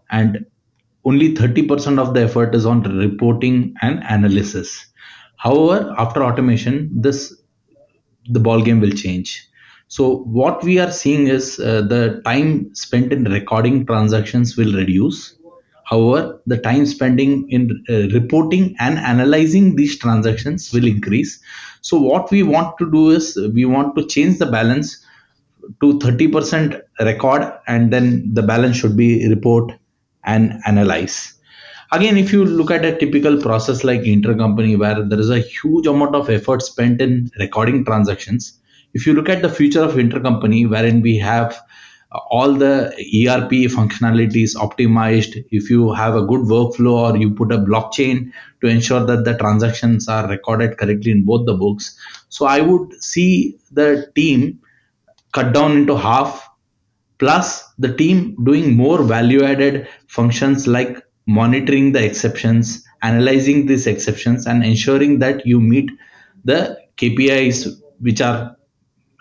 and 0.09 0.43
only 1.05 1.35
30% 1.35 1.99
of 1.99 2.15
the 2.15 2.21
effort 2.21 2.55
is 2.55 2.65
on 2.65 2.81
reporting 2.97 3.75
and 3.83 4.01
analysis. 4.09 4.87
However, 5.35 5.93
after 5.99 6.23
automation, 6.23 6.89
this 6.93 7.38
the 8.29 8.39
ball 8.39 8.61
game 8.61 8.79
will 8.79 8.97
change 9.05 9.45
so 9.87 10.17
what 10.39 10.63
we 10.63 10.77
are 10.79 10.91
seeing 10.91 11.27
is 11.27 11.59
uh, 11.59 11.81
the 11.81 12.21
time 12.25 12.73
spent 12.75 13.11
in 13.11 13.23
recording 13.25 13.85
transactions 13.85 14.55
will 14.55 14.73
reduce 14.73 15.39
However, 15.89 16.39
the 16.45 16.57
time 16.57 16.85
spending 16.85 17.49
in 17.49 17.83
uh, 17.89 18.09
reporting 18.13 18.75
and 18.79 18.99
analyzing 18.99 19.75
these 19.75 19.97
transactions 19.97 20.71
will 20.71 20.85
increase. 20.85 21.41
So, 21.81 21.97
what 21.99 22.29
we 22.29 22.43
want 22.43 22.77
to 22.77 22.91
do 22.91 23.09
is 23.09 23.35
we 23.55 23.65
want 23.65 23.95
to 23.95 24.05
change 24.05 24.37
the 24.37 24.45
balance 24.45 25.03
to 25.81 25.97
30% 25.97 26.79
record, 26.99 27.51
and 27.67 27.91
then 27.91 28.31
the 28.35 28.43
balance 28.43 28.77
should 28.77 28.95
be 28.95 29.27
report 29.29 29.73
and 30.23 30.61
analyze. 30.67 31.38
Again, 31.91 32.17
if 32.17 32.31
you 32.31 32.45
look 32.45 32.69
at 32.69 32.85
a 32.85 32.95
typical 32.97 33.41
process 33.41 33.83
like 33.83 34.01
intercompany, 34.01 34.77
where 34.77 35.03
there 35.03 35.19
is 35.19 35.29
a 35.29 35.39
huge 35.39 35.87
amount 35.87 36.15
of 36.15 36.29
effort 36.29 36.61
spent 36.61 37.01
in 37.01 37.31
recording 37.39 37.83
transactions, 37.83 38.59
if 38.93 39.07
you 39.07 39.13
look 39.13 39.29
at 39.29 39.41
the 39.41 39.49
future 39.49 39.83
of 39.83 39.93
intercompany, 39.93 40.69
wherein 40.69 41.01
we 41.01 41.17
have 41.17 41.59
all 42.29 42.53
the 42.53 42.87
ERP 43.27 43.69
functionalities 43.69 44.55
optimized. 44.55 45.43
If 45.51 45.69
you 45.69 45.93
have 45.93 46.15
a 46.15 46.25
good 46.25 46.41
workflow 46.41 47.13
or 47.13 47.17
you 47.17 47.31
put 47.31 47.51
a 47.51 47.57
blockchain 47.57 48.31
to 48.61 48.67
ensure 48.67 49.05
that 49.05 49.25
the 49.25 49.37
transactions 49.37 50.07
are 50.07 50.27
recorded 50.27 50.77
correctly 50.77 51.11
in 51.11 51.23
both 51.23 51.45
the 51.45 51.53
books. 51.53 51.97
So 52.29 52.45
I 52.45 52.61
would 52.61 52.93
see 53.01 53.59
the 53.71 54.11
team 54.15 54.59
cut 55.33 55.53
down 55.53 55.73
into 55.73 55.95
half, 55.95 56.49
plus 57.19 57.71
the 57.77 57.93
team 57.93 58.35
doing 58.43 58.75
more 58.75 59.03
value 59.03 59.43
added 59.43 59.87
functions 60.07 60.65
like 60.65 61.03
monitoring 61.29 61.91
the 61.91 62.03
exceptions, 62.03 62.83
analyzing 63.03 63.67
these 63.67 63.85
exceptions, 63.85 64.47
and 64.47 64.63
ensuring 64.63 65.19
that 65.19 65.45
you 65.45 65.61
meet 65.61 65.91
the 66.43 66.77
KPIs 66.97 67.79
which 67.99 68.19
are 68.19 68.55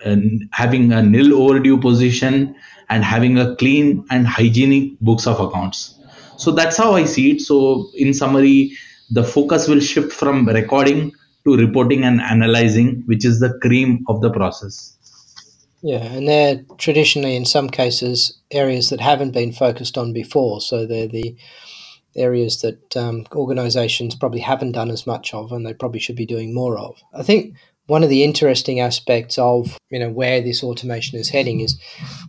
uh, 0.05 0.17
having 0.53 0.93
a 0.93 1.03
nil 1.03 1.35
overdue 1.35 1.79
position 1.79 2.55
and 2.88 3.05
having 3.05 3.38
a 3.38 3.55
clean 3.57 4.05
and 4.11 4.27
hygienic 4.27 4.99
books 5.00 5.27
of 5.27 5.38
accounts. 5.38 5.99
So 6.38 6.53
that's 6.53 6.77
how 6.77 6.93
I 6.95 7.05
see 7.05 7.33
it. 7.33 7.41
So, 7.43 7.91
in 7.95 8.15
summary, 8.15 8.73
the 9.11 9.25
focus 9.25 9.69
will 9.69 9.81
shift 9.81 10.12
from 10.12 10.47
recording 10.47 11.12
to 11.45 11.57
reporting 11.57 12.05
and 12.05 12.21
analyzing, 12.21 13.03
which 13.07 13.25
is 13.25 13.41
the 13.41 13.59
cream 13.61 14.05
of 14.09 14.23
the 14.23 14.31
process. 14.31 14.95
Yeah, 15.83 16.05
and 16.05 16.27
they're 16.27 16.65
traditionally, 16.79 17.37
in 17.37 17.45
some 17.45 17.69
cases, 17.69 18.38
areas 18.50 18.88
that 18.91 19.00
haven't 19.00 19.33
been 19.33 19.53
focused 19.53 19.99
on 19.99 20.12
before. 20.12 20.61
So 20.61 20.87
they're 20.87 21.09
the 21.09 21.37
areas 22.18 22.60
that 22.62 22.96
um, 22.96 23.26
organisations 23.32 24.14
probably 24.14 24.40
haven't 24.40 24.72
done 24.72 24.90
as 24.90 25.06
much 25.06 25.32
of, 25.32 25.52
and 25.52 25.64
they 25.64 25.75
probably 25.75 26.00
should 26.00 26.16
be 26.16 26.26
doing 26.26 26.52
more 26.52 26.78
of. 26.78 26.96
I 27.14 27.22
think 27.22 27.54
one 27.88 28.04
of 28.04 28.10
the 28.10 28.22
interesting 28.22 28.80
aspects 28.80 29.37
of 29.38 29.78
you 29.90 29.98
know 29.98 30.10
where 30.10 30.40
this 30.40 30.62
automation 30.62 31.18
is 31.18 31.30
heading 31.30 31.60
is 31.60 31.78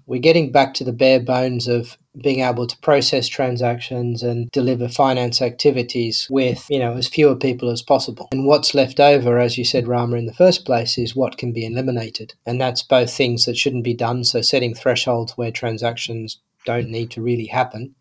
we're 0.08 0.20
getting 0.20 0.52
back 0.52 0.74
to 0.74 0.84
the 0.84 0.94
bare 0.94 1.20
bones 1.20 1.68
of 1.68 1.98
being 2.22 2.40
able 2.40 2.66
to 2.66 2.78
process 2.78 3.28
transactions 3.28 4.24
and 4.24 4.50
deliver 4.52 4.90
finance 4.90 5.42
activities 5.42 6.28
with 6.30 6.66
you 6.70 6.80
know 6.80 6.96
as 6.96 7.08
fewer 7.08 7.36
people 7.36 7.70
as 7.70 7.82
possible 7.82 8.28
and 8.32 8.46
what's 8.46 8.74
left 8.74 9.00
over 9.00 9.38
as 9.38 9.58
you 9.58 9.66
said 9.66 9.88
rama 9.88 10.18
in 10.18 10.26
the 10.26 10.34
first 10.34 10.66
place 10.66 10.98
is 10.98 11.16
what 11.16 11.38
can 11.38 11.52
be 11.54 11.66
eliminated 11.66 12.34
and 12.46 12.60
that's 12.60 12.82
both 12.82 13.14
things 13.14 13.46
that 13.46 13.58
shouldn't 13.58 13.84
be 13.84 13.94
done 13.94 14.24
so 14.24 14.42
setting 14.42 14.74
thresholds 14.74 15.38
where 15.38 15.52
transactions 15.52 16.40
don't 16.66 16.90
need 16.90 17.12
to 17.12 17.22
really 17.22 17.48
happen 17.48 17.96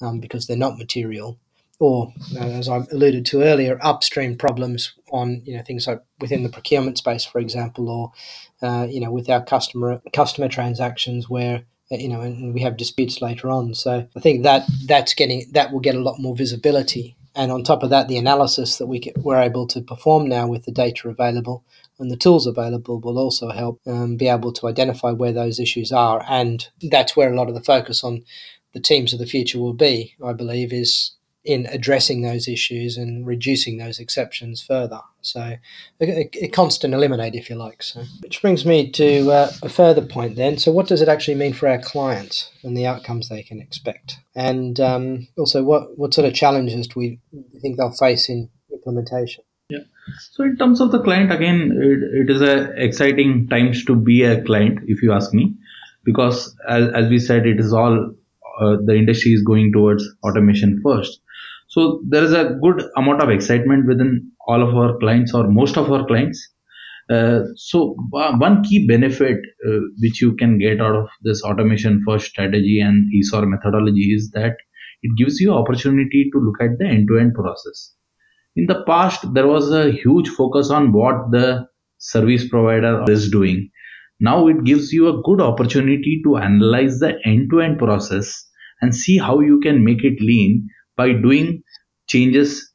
um, 0.00 0.20
because 0.20 0.46
they're 0.46 0.56
not 0.56 0.78
material 0.78 1.38
or 1.80 2.12
as 2.38 2.68
I 2.68 2.80
alluded 2.92 3.26
to 3.26 3.42
earlier, 3.42 3.78
upstream 3.82 4.36
problems 4.36 4.94
on 5.10 5.42
you 5.44 5.56
know 5.56 5.62
things 5.62 5.86
like 5.86 6.00
within 6.20 6.42
the 6.42 6.48
procurement 6.48 6.98
space, 6.98 7.24
for 7.24 7.40
example, 7.40 7.88
or 7.88 8.12
uh, 8.66 8.86
you 8.88 9.00
know 9.00 9.10
with 9.10 9.28
our 9.28 9.44
customer 9.44 10.00
customer 10.12 10.48
transactions 10.48 11.28
where 11.28 11.64
uh, 11.90 11.96
you 11.96 12.08
know 12.08 12.20
and 12.20 12.54
we 12.54 12.60
have 12.60 12.76
disputes 12.76 13.20
later 13.20 13.50
on. 13.50 13.74
So 13.74 14.06
I 14.16 14.20
think 14.20 14.44
that 14.44 14.66
that's 14.86 15.14
getting 15.14 15.46
that 15.52 15.72
will 15.72 15.80
get 15.80 15.96
a 15.96 16.00
lot 16.00 16.18
more 16.18 16.36
visibility. 16.36 17.16
And 17.36 17.50
on 17.50 17.64
top 17.64 17.82
of 17.82 17.90
that, 17.90 18.06
the 18.06 18.16
analysis 18.16 18.78
that 18.78 18.86
we 18.86 19.00
get, 19.00 19.18
we're 19.18 19.42
able 19.42 19.66
to 19.66 19.80
perform 19.80 20.28
now 20.28 20.46
with 20.46 20.66
the 20.66 20.70
data 20.70 21.08
available 21.08 21.64
and 21.98 22.10
the 22.10 22.16
tools 22.16 22.46
available 22.46 23.00
will 23.00 23.18
also 23.18 23.50
help 23.50 23.80
um, 23.86 24.16
be 24.16 24.28
able 24.28 24.52
to 24.52 24.66
identify 24.68 25.10
where 25.10 25.32
those 25.32 25.60
issues 25.60 25.92
are. 25.92 26.24
And 26.28 26.68
that's 26.82 27.16
where 27.16 27.32
a 27.32 27.36
lot 27.36 27.48
of 27.48 27.54
the 27.54 27.60
focus 27.60 28.02
on 28.02 28.24
the 28.74 28.80
teams 28.80 29.12
of 29.12 29.18
the 29.18 29.26
future 29.26 29.58
will 29.58 29.72
be, 29.72 30.14
I 30.24 30.32
believe, 30.32 30.72
is 30.72 31.12
in 31.44 31.66
addressing 31.66 32.22
those 32.22 32.48
issues 32.48 32.96
and 32.96 33.26
reducing 33.26 33.76
those 33.76 33.98
exceptions 33.98 34.62
further. 34.62 35.00
So, 35.20 35.56
a, 36.00 36.30
a 36.42 36.48
constant 36.48 36.94
eliminate, 36.94 37.34
if 37.34 37.50
you 37.50 37.56
like. 37.56 37.82
So, 37.82 38.04
which 38.20 38.40
brings 38.40 38.64
me 38.64 38.90
to 38.92 39.30
uh, 39.30 39.52
a 39.62 39.68
further 39.68 40.02
point 40.02 40.36
then. 40.36 40.58
So, 40.58 40.72
what 40.72 40.86
does 40.86 41.02
it 41.02 41.08
actually 41.08 41.34
mean 41.34 41.52
for 41.52 41.68
our 41.68 41.78
clients 41.78 42.50
and 42.62 42.76
the 42.76 42.86
outcomes 42.86 43.28
they 43.28 43.42
can 43.42 43.60
expect? 43.60 44.18
And 44.34 44.80
um, 44.80 45.28
also, 45.36 45.62
what, 45.62 45.98
what 45.98 46.14
sort 46.14 46.26
of 46.26 46.34
challenges 46.34 46.86
do 46.86 46.98
we 46.98 47.20
think 47.60 47.76
they'll 47.76 47.92
face 47.92 48.28
in 48.28 48.48
implementation? 48.72 49.44
Yeah. 49.68 49.80
So, 50.32 50.44
in 50.44 50.56
terms 50.56 50.80
of 50.80 50.92
the 50.92 51.02
client, 51.02 51.30
again, 51.30 51.72
it, 51.72 52.28
it 52.28 52.34
is 52.34 52.40
a 52.40 52.70
exciting 52.82 53.48
times 53.48 53.84
to 53.84 53.94
be 53.94 54.22
a 54.22 54.42
client, 54.42 54.80
if 54.86 55.02
you 55.02 55.12
ask 55.12 55.32
me, 55.34 55.54
because 56.04 56.56
as, 56.68 56.88
as 56.94 57.08
we 57.08 57.18
said, 57.18 57.46
it 57.46 57.60
is 57.60 57.72
all 57.72 58.14
uh, 58.60 58.76
the 58.84 58.94
industry 58.94 59.32
is 59.32 59.42
going 59.42 59.72
towards 59.72 60.04
automation 60.24 60.80
first 60.84 61.20
so 61.74 62.00
there 62.08 62.22
is 62.22 62.32
a 62.32 62.56
good 62.62 62.84
amount 62.96 63.22
of 63.22 63.30
excitement 63.30 63.86
within 63.86 64.30
all 64.46 64.62
of 64.62 64.76
our 64.76 64.96
clients 64.98 65.34
or 65.34 65.48
most 65.48 65.76
of 65.76 65.90
our 65.90 66.06
clients. 66.06 66.50
Uh, 67.10 67.40
so 67.56 67.96
one 68.12 68.62
key 68.62 68.86
benefit 68.86 69.38
uh, 69.66 69.80
which 69.98 70.22
you 70.22 70.34
can 70.36 70.58
get 70.58 70.80
out 70.80 70.94
of 70.94 71.06
this 71.22 71.42
automation 71.42 72.02
first 72.06 72.26
strategy 72.26 72.80
and 72.80 73.04
ESOAR 73.12 73.46
methodology 73.46 74.14
is 74.14 74.30
that 74.30 74.56
it 75.02 75.10
gives 75.18 75.40
you 75.40 75.52
opportunity 75.52 76.30
to 76.32 76.38
look 76.38 76.62
at 76.62 76.78
the 76.78 76.86
end-to-end 76.86 77.34
process. 77.34 77.92
In 78.56 78.66
the 78.66 78.82
past, 78.84 79.34
there 79.34 79.48
was 79.48 79.70
a 79.70 79.90
huge 79.90 80.28
focus 80.28 80.70
on 80.70 80.92
what 80.92 81.30
the 81.30 81.66
service 81.98 82.48
provider 82.48 83.04
is 83.10 83.30
doing. 83.30 83.68
Now 84.20 84.46
it 84.46 84.64
gives 84.64 84.92
you 84.92 85.08
a 85.08 85.20
good 85.22 85.40
opportunity 85.40 86.22
to 86.24 86.36
analyze 86.36 87.00
the 87.00 87.18
end-to-end 87.26 87.78
process 87.78 88.43
and 88.84 88.94
see 88.94 89.18
how 89.18 89.40
you 89.40 89.60
can 89.60 89.82
make 89.84 90.04
it 90.04 90.20
lean 90.20 90.68
by 90.96 91.12
doing 91.12 91.62
changes 92.06 92.70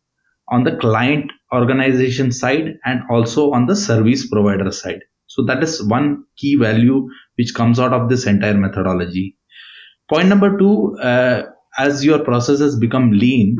on 0.50 0.64
the 0.64 0.76
client 0.78 1.32
organization 1.54 2.32
side 2.32 2.74
and 2.86 3.02
also 3.10 3.52
on 3.52 3.68
the 3.68 3.76
service 3.76 4.28
provider 4.28 4.72
side. 4.72 5.02
So 5.28 5.44
that 5.46 5.64
is 5.64 5.84
one 5.84 6.24
key 6.38 6.56
value 6.56 7.08
which 7.38 7.54
comes 7.54 7.80
out 7.80 7.94
of 7.94 8.10
this 8.10 8.26
entire 8.26 8.58
methodology. 8.58 9.38
Point 10.10 10.28
number 10.28 10.58
two, 10.58 10.98
uh, 11.00 11.44
as 11.78 12.04
your 12.04 12.24
processes 12.24 12.80
become 12.80 13.12
lean, 13.12 13.58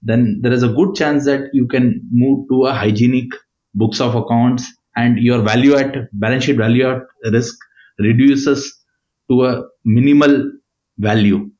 then 0.00 0.40
there 0.42 0.52
is 0.52 0.62
a 0.62 0.68
good 0.68 0.94
chance 0.94 1.24
that 1.24 1.50
you 1.52 1.66
can 1.66 2.00
move 2.12 2.46
to 2.50 2.66
a 2.66 2.72
hygienic 2.72 3.30
books 3.74 4.00
of 4.00 4.14
accounts 4.14 4.72
and 4.94 5.18
your 5.18 5.42
value 5.42 5.74
at 5.74 5.96
balance 6.12 6.44
sheet 6.44 6.56
value 6.56 6.88
at 6.88 7.02
risk 7.32 7.56
reduces 7.98 8.72
to 9.28 9.44
a 9.44 9.64
minimal 9.84 10.52
value 10.98 11.50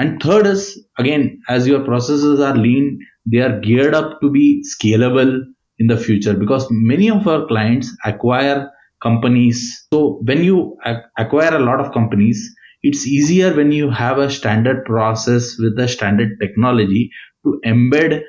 and 0.00 0.22
third 0.22 0.46
is 0.46 0.82
again, 0.98 1.42
as 1.48 1.66
your 1.68 1.84
processes 1.84 2.40
are 2.40 2.56
lean, 2.56 2.98
they 3.30 3.38
are 3.38 3.60
geared 3.60 3.94
up 3.94 4.20
to 4.22 4.30
be 4.30 4.64
scalable 4.72 5.42
in 5.78 5.88
the 5.88 5.96
future 5.96 6.32
because 6.34 6.66
many 6.70 7.10
of 7.10 7.28
our 7.28 7.46
clients 7.46 7.94
acquire 8.04 8.70
companies. 9.02 9.86
So 9.92 10.20
when 10.24 10.42
you 10.42 10.76
acquire 11.18 11.54
a 11.54 11.58
lot 11.58 11.80
of 11.80 11.92
companies, 11.92 12.38
it's 12.82 13.06
easier 13.06 13.54
when 13.54 13.72
you 13.72 13.90
have 13.90 14.18
a 14.18 14.30
standard 14.30 14.86
process 14.86 15.56
with 15.58 15.78
a 15.78 15.86
standard 15.86 16.30
technology 16.40 17.10
to 17.44 17.60
embed 17.66 18.22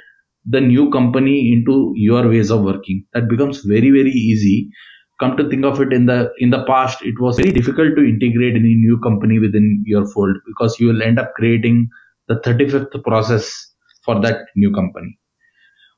the 0.45 0.59
new 0.59 0.89
company 0.89 1.53
into 1.53 1.93
your 1.95 2.27
ways 2.27 2.51
of 2.51 2.63
working. 2.63 3.05
That 3.13 3.29
becomes 3.29 3.59
very, 3.63 3.91
very 3.91 4.11
easy 4.11 4.69
come 5.21 5.37
to 5.37 5.47
think 5.49 5.63
of 5.63 5.79
it 5.79 5.93
in 5.93 6.05
the 6.07 6.19
in 6.39 6.49
the 6.49 6.63
past 6.65 7.01
it 7.01 7.19
was 7.19 7.37
very 7.37 7.51
difficult 7.51 7.95
to 7.95 8.03
integrate 8.03 8.55
any 8.55 8.75
new 8.85 8.99
company 9.07 9.39
within 9.39 9.83
your 9.85 10.05
fold 10.13 10.35
because 10.47 10.79
you 10.79 10.87
will 10.87 11.03
end 11.03 11.19
up 11.19 11.33
creating 11.35 11.87
the 12.27 12.35
35th 12.45 13.03
process 13.03 13.45
for 14.05 14.19
that 14.21 14.47
new 14.55 14.71
company. 14.73 15.17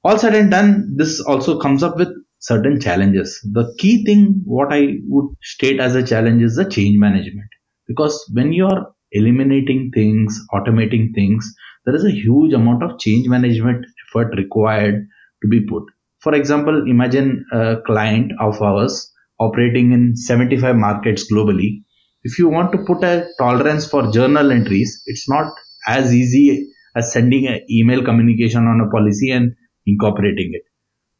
All 0.03 0.17
said 0.17 0.35
and 0.35 0.51
done 0.51 0.95
this 0.97 1.21
also 1.21 1.57
comes 1.59 1.83
up 1.83 1.97
with 1.97 2.09
certain 2.39 2.79
challenges. 2.79 3.39
The 3.53 3.73
key 3.79 4.03
thing 4.05 4.41
what 4.45 4.73
i 4.73 4.97
would 5.07 5.29
state 5.41 5.79
as 5.79 5.95
a 5.95 6.05
challenge 6.05 6.43
is 6.43 6.57
the 6.57 6.69
change 6.69 6.97
management. 6.97 7.47
Because 7.87 8.17
when 8.33 8.51
you 8.51 8.67
are 8.67 8.87
eliminating 9.11 9.91
things 9.93 10.39
automating 10.53 11.13
things 11.13 11.53
there 11.85 11.95
is 11.95 12.03
a 12.03 12.11
huge 12.11 12.53
amount 12.53 12.83
of 12.83 12.97
change 12.99 13.27
management 13.27 13.85
effort 14.03 14.35
required 14.37 15.07
to 15.41 15.47
be 15.47 15.61
put. 15.65 15.83
For 16.19 16.33
example 16.33 16.89
imagine 16.89 17.45
a 17.53 17.77
client 17.85 18.31
of 18.39 18.61
ours 18.61 19.12
operating 19.39 19.91
in 19.91 20.15
75 20.15 20.75
markets 20.75 21.31
globally. 21.31 21.83
If 22.23 22.39
you 22.39 22.47
want 22.49 22.71
to 22.71 22.79
put 22.79 23.03
a 23.03 23.27
tolerance 23.37 23.87
for 23.87 24.11
journal 24.11 24.51
entries, 24.51 25.03
it's 25.07 25.29
not 25.29 25.51
as 25.87 26.13
easy 26.13 26.69
as 26.95 27.11
sending 27.11 27.47
an 27.47 27.61
email 27.69 28.03
communication 28.03 28.65
on 28.65 28.81
a 28.81 28.89
policy 28.89 29.31
and 29.31 29.53
incorporating 29.85 30.51
it. 30.53 30.61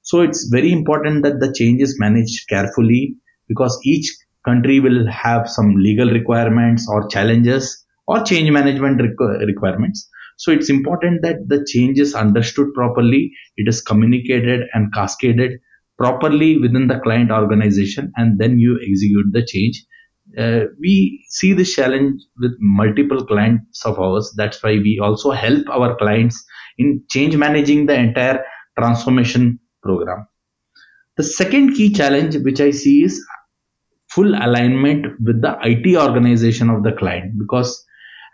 So 0.02 0.22
it's 0.22 0.50
very 0.52 0.72
important 0.72 1.24
that 1.24 1.40
the 1.40 1.54
change 1.54 1.82
is 1.82 2.00
managed 2.00 2.48
carefully 2.48 3.16
because 3.48 3.80
each 3.84 4.14
country 4.46 4.80
will 4.80 5.08
have 5.08 5.50
some 5.50 5.76
legal 5.76 6.10
requirements 6.10 6.88
or 6.90 7.08
challenges 7.08 7.86
or 8.08 8.22
change 8.24 8.52
management 8.52 9.02
requirements. 9.02 10.10
So 10.38 10.52
it's 10.52 10.70
important 10.70 11.22
that 11.22 11.48
the 11.48 11.66
change 11.70 12.00
is 12.00 12.16
understood 12.16 12.74
properly, 12.74 13.32
it 13.56 13.68
is 13.68 13.82
communicated 13.82 14.62
and 14.74 14.94
cascaded 14.94 15.60
properly 16.04 16.58
within 16.58 16.88
the 16.88 17.00
client 17.00 17.32
organization, 17.32 18.12
and 18.18 18.40
then 18.40 18.60
you 18.60 18.78
execute 18.88 19.28
the 19.32 19.46
change. 19.46 19.86
Uh, 20.38 20.66
we 20.82 21.24
see 21.30 21.54
this 21.54 21.74
challenge 21.74 22.22
with 22.40 22.52
multiple 22.60 23.26
clients 23.26 23.86
of 23.86 24.00
ours. 24.00 24.34
That's 24.36 24.62
why 24.64 24.74
we 24.88 25.00
also 25.02 25.32
help 25.32 25.70
our 25.70 25.96
clients 25.96 26.44
in 26.78 27.04
change 27.10 27.38
managing 27.38 27.86
the 27.86 27.96
entire 27.96 28.44
transformation 28.78 29.60
program. 29.82 30.28
The 31.16 31.24
second 31.24 31.76
key 31.76 31.94
challenge 31.94 32.38
which 32.38 32.60
I 32.60 32.72
see 32.72 33.04
is 33.04 33.24
full 34.10 34.34
alignment 34.36 35.06
with 35.26 35.42
the 35.42 35.58
IT 35.64 35.96
organization 35.96 36.70
of 36.70 36.84
the 36.84 36.92
client 36.92 37.34
because 37.38 37.84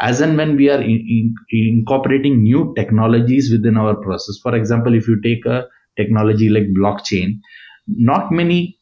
as 0.02 0.22
and 0.22 0.38
when 0.38 0.56
we 0.56 0.70
are 0.70 0.82
in, 0.82 0.98
in, 1.16 1.36
incorporating 1.52 2.42
new 2.42 2.74
technologies 2.78 3.52
within 3.52 3.78
our 3.78 3.96
process, 3.96 4.38
for 4.42 4.56
example, 4.56 4.96
if 4.96 5.08
you 5.08 5.22
take 5.22 5.46
a 5.46 5.66
technology 6.00 6.50
like 6.50 6.64
blockchain, 6.80 7.40
not 7.88 8.32
many 8.32 8.78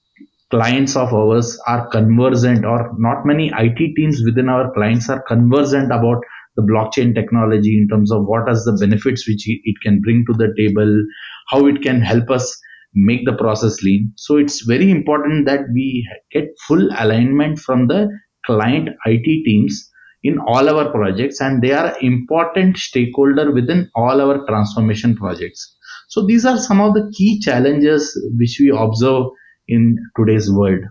clients 0.49 0.95
of 0.95 1.13
ours 1.13 1.59
are 1.67 1.87
conversant 1.89 2.63
or 2.63 2.91
not 2.97 3.25
many 3.25 3.51
IT 3.57 3.95
teams 3.95 4.21
within 4.25 4.47
our 4.47 4.73
clients 4.73 5.09
are 5.09 5.21
conversant 5.27 5.91
about 5.91 6.21
the 6.55 6.63
blockchain 6.63 7.13
technology 7.13 7.77
in 7.77 7.87
terms 7.87 8.11
of 8.11 8.25
what 8.25 8.47
are 8.47 8.55
the 8.55 8.77
benefits 8.79 9.27
which 9.27 9.43
it 9.47 9.75
can 9.83 10.01
bring 10.01 10.25
to 10.25 10.33
the 10.33 10.53
table, 10.57 10.91
how 11.49 11.65
it 11.67 11.81
can 11.81 12.01
help 12.01 12.29
us 12.29 12.59
make 12.93 13.25
the 13.25 13.33
process 13.33 13.81
lean. 13.83 14.11
So 14.17 14.37
it's 14.37 14.61
very 14.61 14.89
important 14.89 15.45
that 15.45 15.61
we 15.73 16.07
get 16.31 16.45
full 16.67 16.89
alignment 16.97 17.59
from 17.59 17.87
the 17.87 18.09
client 18.45 18.89
IT 19.05 19.45
teams 19.45 19.89
in 20.23 20.39
all 20.39 20.67
our 20.67 20.91
projects 20.91 21.41
and 21.41 21.61
they 21.61 21.73
are 21.73 21.95
important 22.01 22.77
stakeholder 22.77 23.51
within 23.51 23.89
all 23.93 24.19
our 24.19 24.45
transformation 24.47 25.15
projects. 25.15 25.76
So 26.07 26.25
these 26.25 26.45
are 26.45 26.57
some 26.57 26.81
of 26.81 26.93
the 26.93 27.11
key 27.15 27.39
challenges 27.39 28.17
which 28.37 28.57
we 28.59 28.69
observe 28.75 29.25
in 29.67 29.97
today's 30.17 30.51
world. 30.51 30.85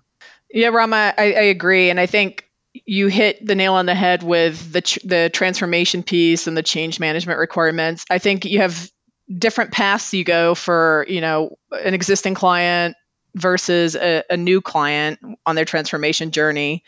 Yeah, 0.51 0.69
Rama, 0.69 1.15
I, 1.17 1.25
I 1.25 1.47
agree. 1.53 1.91
And 1.91 1.99
I 1.99 2.07
think 2.07 2.45
you 2.85 3.09
hit 3.09 3.45
the 3.45 3.55
nail 3.55 3.75
on 3.75 3.87
the 3.87 3.95
head 3.95 4.23
with 4.23 4.73
the 4.73 5.01
the 5.05 5.31
transformation 5.33 6.03
piece 6.03 6.47
and 6.47 6.57
the 6.57 6.63
change 6.63 7.01
management 7.01 7.39
requirements. 7.39 8.05
I 8.11 8.19
think 8.19 8.45
you 8.45 8.61
have 8.61 8.91
different 9.39 9.73
paths 9.73 10.15
you 10.15 10.25
go 10.25 10.55
for 10.55 11.05
you 11.09 11.21
know 11.21 11.57
an 11.73 11.95
existing 11.95 12.35
client 12.35 12.97
versus 13.35 13.97
a, 13.97 14.23
a 14.31 14.37
new 14.37 14.61
client 14.61 15.19
on 15.45 15.57
their 15.57 15.65
transformation 15.65 16.31
journey. 16.31 16.85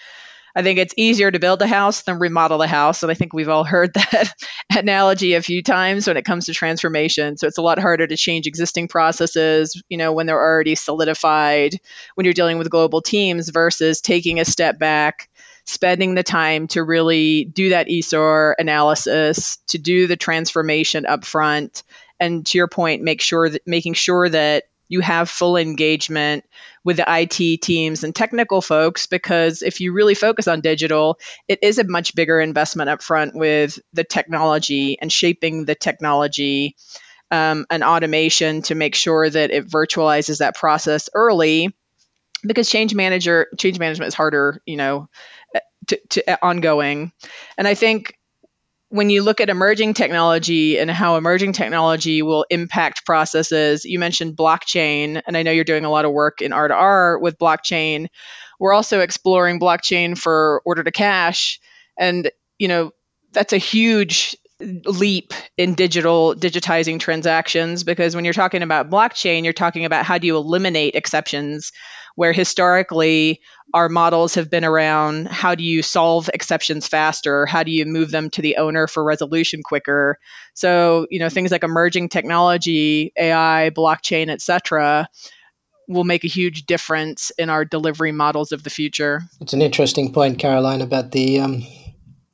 I 0.55 0.63
think 0.63 0.79
it's 0.79 0.95
easier 0.97 1.31
to 1.31 1.39
build 1.39 1.63
a 1.63 1.67
house 1.67 2.03
than 2.03 2.19
remodel 2.19 2.63
a 2.63 2.67
house. 2.67 3.03
And 3.03 3.13
I 3.13 3.15
think 3.15 3.33
we've 3.33 3.49
all 3.49 3.65
heard 3.65 3.93
that 3.95 4.33
analogy 4.75 5.35
a 5.35 5.43
few 5.43 5.63
times 5.63 6.07
when 6.07 6.17
it 6.17 6.25
comes 6.25 6.47
to 6.47 6.55
transformation. 6.55 7.37
So 7.37 7.47
it's 7.47 7.59
a 7.59 7.63
lot 7.63 7.79
harder 7.79 8.07
to 8.07 8.17
change 8.17 8.47
existing 8.47 8.89
processes, 8.89 9.81
you 9.89 9.99
know, 9.99 10.13
when 10.13 10.27
they're 10.27 10.41
already 10.41 10.75
solidified, 10.75 11.75
when 12.15 12.25
you're 12.25 12.35
dealing 12.35 12.59
with 12.59 12.71
global 12.71 13.03
teams 13.03 13.49
versus 13.49 14.01
taking 14.01 14.41
a 14.41 14.45
step 14.45 14.79
back, 14.79 15.29
spending 15.67 16.15
the 16.15 16.23
time 16.23 16.67
to 16.69 16.83
really 16.83 17.45
do 17.45 17.71
that 17.71 17.89
ESOAR 17.89 18.55
analysis, 18.59 19.59
to 19.69 19.79
do 19.79 20.07
the 20.07 20.17
transformation 20.17 21.05
upfront, 21.05 21.83
and 22.21 22.45
to 22.47 22.59
your 22.59 22.69
point, 22.69 23.03
make 23.03 23.21
sure 23.21 23.49
that 23.49 23.63
making 23.67 23.95
sure 23.95 24.29
that 24.29 24.65
you 24.89 25.01
have 25.01 25.29
full 25.29 25.57
engagement 25.57 26.45
with 26.85 26.97
the 26.97 27.05
IT 27.07 27.63
teams 27.63 28.05
and 28.05 28.15
technical 28.15 28.61
folks 28.61 29.07
because 29.07 29.63
if 29.63 29.81
you 29.81 29.93
really 29.93 30.15
focus 30.15 30.49
on 30.49 30.61
digital, 30.61 31.19
it 31.47 31.59
is 31.63 31.79
a 31.79 31.85
much 31.85 32.15
bigger 32.15 32.41
investment 32.41 32.91
upfront 32.91 33.35
with 33.35 33.79
the 33.93 34.05
technology 34.05 34.99
and 35.01 35.13
shaping 35.13 35.65
the 35.65 35.75
technology 35.75 36.77
um, 37.31 37.67
and 37.71 37.85
automation 37.85 38.63
to 38.63 38.75
make 38.75 38.95
sure 38.95 39.29
that 39.29 39.51
it 39.51 39.67
virtualizes 39.69 40.39
that 40.39 40.57
process 40.57 41.09
early 41.15 41.75
because 42.47 42.71
change 42.71 42.95
manager 42.95 43.49
change 43.59 43.79
management 43.79 44.09
is 44.09 44.15
harder 44.15 44.63
you 44.65 44.77
know 44.77 45.09
to, 45.89 46.01
to 46.11 46.45
ongoing. 46.45 47.13
And 47.57 47.67
i 47.67 47.75
think 47.75 48.18
when 48.91 49.11
you 49.11 49.23
look 49.23 49.41
at 49.41 49.51
emerging 49.51 49.95
technology 49.95 50.79
and 50.79 50.91
how 50.91 51.17
emerging 51.17 51.53
technology 51.53 52.23
will 52.23 52.47
impact 52.49 53.05
processes, 53.05 53.85
you 53.85 53.99
mentioned 53.99 54.37
blockchain, 54.37 55.21
and 55.27 55.37
I 55.37 55.43
know 55.43 55.51
you're 55.51 55.65
doing 55.65 55.85
a 55.85 55.91
lot 55.91 56.07
of 56.07 56.13
work 56.13 56.41
in 56.41 56.53
R2R 56.53 57.21
with 57.21 57.39
blockchain. 57.39 58.07
We're 58.59 58.73
also 58.73 59.01
exploring 59.01 59.61
blockchain 59.61 60.17
for 60.17 60.63
order 60.65 60.83
to 60.83 60.91
cash, 60.91 61.61
and 61.99 62.31
you 62.59 62.69
know 62.69 62.93
that's 63.33 63.53
a 63.53 63.59
huge 63.59 64.37
leap 64.61 65.33
in 65.57 65.75
digital 65.75 66.35
digitizing 66.35 66.99
transactions 66.99 67.85
because 67.85 68.17
when 68.17 68.25
you're 68.25 68.35
talking 68.35 68.63
about 68.63 68.91
blockchain, 68.91 69.45
you're 69.45 69.53
talking 69.53 69.85
about 69.85 70.05
how 70.05 70.19
do 70.19 70.27
you 70.27 70.37
eliminate 70.37 70.97
exceptions 70.97 71.73
where 72.19 72.33
historically 72.33 73.41
our 73.75 73.89
models 73.89 74.35
have 74.35 74.51
been 74.51 74.65
around 74.65 75.29
how 75.29 75.55
do 75.55 75.63
you 75.63 75.83
solve 75.83 76.29
exceptions 76.35 76.89
faster? 76.89 77.47
How 77.47 77.63
do 77.63 77.71
you 77.71 77.87
move 77.87 78.11
them 78.11 78.29
to 78.31 78.43
the 78.43 78.57
owner 78.57 78.89
for 78.89 79.05
resolution 79.05 79.63
quicker? 79.63 80.19
So 80.53 81.07
you 81.13 81.21
know 81.21 81.29
things 81.29 81.53
like 81.53 81.63
emerging 81.63 82.09
technology 82.09 83.13
ai 83.17 83.71
blockchain 83.73 84.31
etc 84.31 85.09
will 85.87 86.03
make 86.03 86.25
a 86.25 86.29
huge 86.29 86.67
difference 86.67 87.31
in 87.39 87.51
our 87.51 87.65
delivery 87.65 88.11
models 88.11 88.51
of 88.51 88.65
the 88.65 88.71
future. 88.71 89.23
It's 89.41 89.53
an 89.53 89.63
interesting 89.63 90.13
point 90.13 90.41
caroline 90.41 90.81
about 90.81 91.13
the 91.13 91.39
um, 91.39 91.63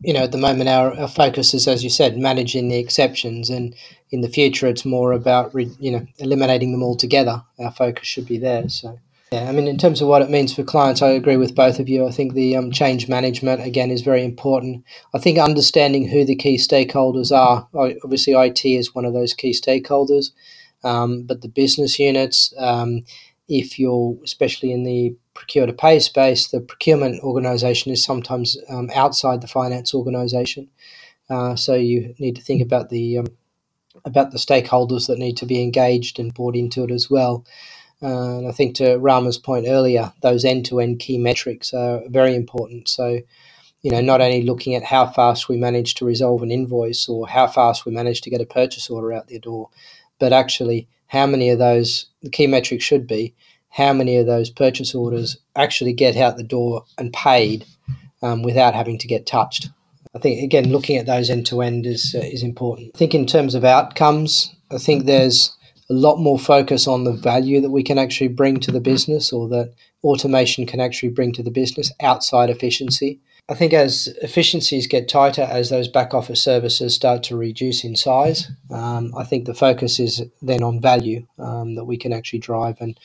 you 0.01 0.15
know 0.15 0.25
at 0.25 0.33
the 0.33 0.39
moment 0.39 0.71
our, 0.71 0.99
our 0.99 1.09
focus 1.09 1.53
is 1.53 1.69
as 1.69 1.85
you 1.85 1.91
said 1.91 2.17
managing 2.17 2.69
the 2.69 2.79
exceptions 2.79 3.51
and 3.51 3.75
in 4.11 4.23
the 4.23 4.31
future 4.31 4.67
it's 4.67 4.87
more 4.87 5.13
about 5.13 5.55
re, 5.55 5.71
you 5.79 5.91
know 5.91 6.07
eliminating 6.17 6.73
them 6.73 6.83
altogether. 6.83 7.43
Our 7.59 7.71
focus 7.71 8.09
should 8.09 8.25
be 8.27 8.39
there 8.39 8.71
so 8.71 8.99
yeah, 9.35 9.49
I 9.49 9.53
mean, 9.53 9.67
in 9.67 9.79
terms 9.79 10.01
of 10.01 10.07
what 10.07 10.23
it 10.23 10.31
means 10.31 10.55
for 10.55 10.63
clients, 10.63 11.03
I 11.03 11.09
agree 11.09 11.37
with 11.37 11.57
both 11.57 11.81
of 11.81 11.89
you. 11.89 12.07
I 12.07 12.13
think 12.13 12.35
the 12.35 12.57
um, 12.57 12.71
change 12.71 13.09
management, 13.09 13.67
again, 13.67 13.91
is 13.91 14.01
very 14.03 14.25
important. 14.25 14.85
I 15.13 15.19
think 15.19 15.39
understanding 15.39 16.07
who 16.07 16.25
the 16.25 16.37
key 16.37 16.57
stakeholders 16.57 17.37
are, 17.37 17.69
obviously, 17.75 18.35
IT 18.35 18.65
is 18.65 18.95
one 18.95 19.05
of 19.05 19.13
those 19.13 19.35
key 19.35 19.51
stakeholders, 19.51 20.31
um, 20.85 21.25
but 21.25 21.41
the 21.41 21.49
business 21.49 21.99
units, 21.99 22.55
um, 22.59 23.01
if 23.49 23.77
you're, 23.77 24.17
especially 24.23 24.71
in 24.71 24.85
the 24.85 25.17
procure 25.35 25.67
to 25.67 25.73
pay 25.73 25.99
space, 25.99 26.47
the 26.47 26.61
procurement 26.61 27.21
organization 27.25 27.91
is 27.91 28.05
sometimes 28.05 28.57
um, 28.69 28.89
outside 28.95 29.41
the 29.41 29.49
finance 29.49 29.95
organization. 29.95 30.69
Uh, 31.29 31.57
so 31.57 31.75
you 31.75 32.15
need 32.21 32.37
to 32.37 32.43
think 32.43 32.63
about 32.63 32.89
the 32.91 33.19
um, 33.19 33.27
about 34.05 34.31
the 34.31 34.39
stakeholders 34.39 35.09
that 35.09 35.19
need 35.19 35.37
to 35.39 35.47
be 35.47 35.61
engaged 35.61 36.21
and 36.21 36.35
brought 36.35 36.55
into 36.55 36.85
it 36.85 36.93
as 36.93 37.11
well. 37.11 37.45
And 38.05 38.47
I 38.47 38.53
think 38.53 38.77
to 38.77 38.97
Rama's 38.97 39.39
point 39.39 39.67
earlier, 39.69 40.13
those 40.21 40.45
end 40.45 40.67
to 40.67 40.81
end 40.81 40.99
key 40.99 41.19
metrics 41.19 41.73
are 41.73 42.03
very 42.09 42.35
important. 42.35 42.89
So, 42.89 43.21
you 43.83 43.91
know, 43.91 44.01
not 44.01 44.21
only 44.21 44.43
looking 44.43 44.75
at 44.75 44.85
how 44.85 45.07
fast 45.07 45.49
we 45.49 45.57
manage 45.57 45.95
to 45.95 46.05
resolve 46.05 46.43
an 46.43 46.51
invoice 46.51 47.09
or 47.09 47.27
how 47.27 47.47
fast 47.47 47.87
we 47.87 47.93
manage 47.93 48.21
to 48.23 48.31
get 48.31 48.41
a 48.41 48.47
purchase 48.47 48.91
order 48.91 49.13
out 49.13 49.29
the 49.29 49.39
door, 49.39 49.71
but 50.19 50.33
actually 50.33 50.87
how 51.07 51.27
many 51.27 51.49
of 51.51 51.59
those, 51.59 52.07
the 52.23 52.31
key 52.31 52.47
metrics 52.47 52.85
should 52.85 53.07
be 53.07 53.35
how 53.71 53.93
many 53.93 54.17
of 54.17 54.27
those 54.27 54.51
purchase 54.51 54.95
orders 54.95 55.37
actually 55.57 55.93
get 55.93 56.17
out 56.17 56.37
the 56.37 56.45
door 56.45 56.85
and 56.97 57.13
paid 57.13 57.65
um, 58.23 58.43
without 58.43 58.73
having 58.73 58.99
to 58.99 59.09
get 59.09 59.27
touched. 59.27 59.69
I 60.15 60.21
think 60.21 60.43
again, 60.43 60.71
looking 60.71 60.97
at 60.97 61.07
those 61.07 61.29
end 61.29 61.47
to 61.47 61.61
end 61.61 61.85
is 61.85 62.15
uh, 62.17 62.23
is 62.23 62.45
important. 62.45 62.93
I 62.95 62.99
think 62.99 63.15
in 63.15 63.27
terms 63.27 63.57
of 63.57 63.65
outcomes, 63.65 64.55
I 64.71 64.79
think 64.79 65.07
there's 65.07 65.57
a 65.91 65.95
lot 65.95 66.19
more 66.19 66.39
focus 66.39 66.87
on 66.87 67.05
the 67.05 67.13
value 67.13 67.61
that 67.61 67.71
we 67.71 67.83
can 67.83 67.99
actually 67.99 68.29
bring 68.29 68.59
to 68.61 68.73
the 68.73 68.81
business 68.81 69.33
or 69.33 69.49
that 69.49 69.75
automation 70.03 70.67
can 70.67 70.81
actually 70.81 71.11
bring 71.11 71.33
to 71.33 71.43
the 71.43 71.51
business 71.51 71.93
outside 72.01 72.51
efficiency. 72.51 73.21
I 73.49 73.55
think 73.55 73.75
as 73.75 74.09
efficiencies 74.23 74.87
get 74.87 75.09
tighter, 75.09 75.43
as 75.43 75.69
those 75.69 75.89
back 75.89 76.15
office 76.15 76.43
services 76.43 76.95
start 76.95 77.23
to 77.25 77.37
reduce 77.37 77.85
in 77.85 77.95
size, 77.95 78.51
um, 78.71 79.13
I 79.15 79.25
think 79.25 79.45
the 79.45 79.53
focus 79.55 80.01
is 80.01 80.23
then 80.41 80.63
on 80.63 80.81
value 80.81 81.27
um, 81.39 81.75
that 81.75 81.85
we 81.85 81.99
can 81.99 82.13
actually 82.13 82.39
drive 82.39 82.77
and 82.81 82.99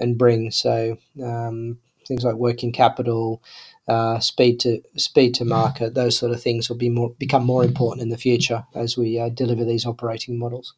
and 0.00 0.18
bring. 0.18 0.50
So 0.50 0.98
um, 1.22 1.78
things 2.08 2.24
like 2.24 2.34
working 2.34 2.72
capital, 2.72 3.40
uh, 3.86 4.18
speed 4.18 4.58
to 4.60 4.82
speed 4.96 5.34
to 5.34 5.44
market, 5.44 5.94
those 5.94 6.18
sort 6.18 6.32
of 6.32 6.42
things 6.42 6.68
will 6.68 6.76
be 6.76 6.88
more 6.88 7.10
become 7.18 7.44
more 7.44 7.62
important 7.62 8.02
in 8.02 8.08
the 8.08 8.18
future 8.18 8.64
as 8.74 8.96
we 8.96 9.20
uh, 9.20 9.28
deliver 9.28 9.64
these 9.64 9.86
operating 9.86 10.38
models. 10.38 10.74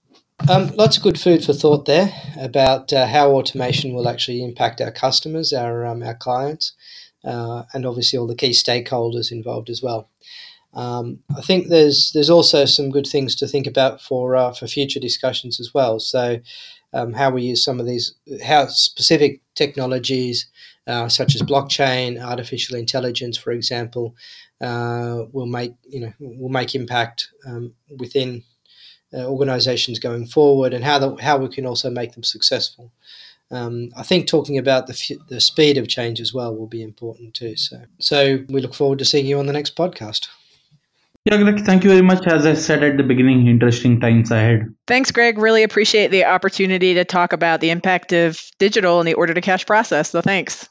Um, 0.49 0.69
lots 0.77 0.97
of 0.97 1.03
good 1.03 1.19
food 1.19 1.45
for 1.45 1.53
thought 1.53 1.87
there 1.87 2.13
about 2.39 2.93
uh, 2.93 3.07
how 3.07 3.31
automation 3.31 3.95
will 3.95 4.09
actually 4.09 4.45
impact 4.45 4.81
our 4.81 4.93
customers, 4.93 5.53
our 5.53 5.85
um, 5.85 6.03
our 6.03 6.15
clients, 6.15 6.73
uh, 7.25 7.65
and 7.73 7.85
obviously 7.85 8.19
all 8.19 8.27
the 8.27 8.37
key 8.37 8.51
stakeholders 8.51 9.33
involved 9.33 9.71
as 9.71 9.83
well. 9.83 10.09
Um, 10.75 11.21
I 11.37 11.41
think 11.41 11.69
there's 11.69 12.13
there's 12.13 12.31
also 12.31 12.65
some 12.67 12.91
good 12.91 13.07
things 13.07 13.35
to 13.37 13.49
think 13.49 13.67
about 13.67 14.01
for 14.01 14.37
uh, 14.37 14.53
for 14.53 14.67
future 14.67 15.01
discussions 15.01 15.59
as 15.59 15.73
well. 15.75 15.99
So, 15.99 16.39
um, 16.93 17.15
how 17.15 17.31
we 17.31 17.43
use 17.43 17.65
some 17.65 17.81
of 17.81 17.87
these, 17.87 18.15
how 18.45 18.67
specific 18.67 19.41
technologies 19.55 20.47
uh, 20.87 21.09
such 21.09 21.35
as 21.35 21.43
blockchain, 21.43 22.23
artificial 22.23 22.77
intelligence, 22.77 23.37
for 23.37 23.51
example, 23.53 24.15
uh, 24.61 25.25
will 25.33 25.47
make 25.47 25.73
you 25.89 26.01
know 26.01 26.13
will 26.21 26.51
make 26.51 26.75
impact 26.75 27.31
um, 27.47 27.73
within 27.99 28.45
organizations 29.15 29.99
going 29.99 30.27
forward 30.27 30.75
and 30.75 30.85
how, 30.85 30.99
the, 30.99 31.17
how 31.17 31.39
we 31.39 31.49
can 31.49 31.67
also 31.67 31.91
make 31.91 32.13
them 32.13 32.23
successful. 32.23 32.91
Um, 33.51 33.91
I 33.97 34.03
think 34.03 34.27
talking 34.27 34.59
about 34.59 34.89
the, 34.89 34.93
f- 34.93 35.29
the 35.29 35.41
speed 35.41 35.79
of 35.79 35.87
change 35.87 36.21
as 36.21 36.35
well 36.35 36.55
will 36.55 36.67
be 36.67 36.83
important 36.83 37.35
too. 37.35 37.57
So, 37.57 37.83
so 37.99 38.45
we 38.49 38.61
look 38.61 38.75
forward 38.75 38.99
to 38.99 39.05
seeing 39.05 39.27
you 39.27 39.39
on 39.39 39.47
the 39.47 39.53
next 39.53 39.77
podcast. 39.77 40.29
Yeah, 41.25 41.39
Greg, 41.39 41.65
thank 41.65 41.83
you 41.83 41.91
very 41.91 42.03
much. 42.03 42.25
As 42.27 42.47
I 42.47 42.55
said 42.55 42.85
at 42.85 42.97
the 42.97 43.03
beginning, 43.03 43.49
interesting 43.49 44.01
times 44.01 44.31
ahead. 44.31 44.73
Thanks, 44.87 45.11
Greg. 45.11 45.39
Really 45.39 45.65
appreciate 45.65 46.13
the 46.13 46.25
opportunity 46.25 46.95
to 46.95 47.05
talk 47.05 47.33
about 47.33 47.61
the 47.61 47.71
impact 47.71 48.13
of 48.13 48.41
digital 48.59 49.01
in 49.01 49.07
the 49.07 49.15
order 49.15 49.35
to 49.35 49.41
cash 49.41 49.67
process. 49.67 50.11
So, 50.11 50.23
thanks. 50.23 50.69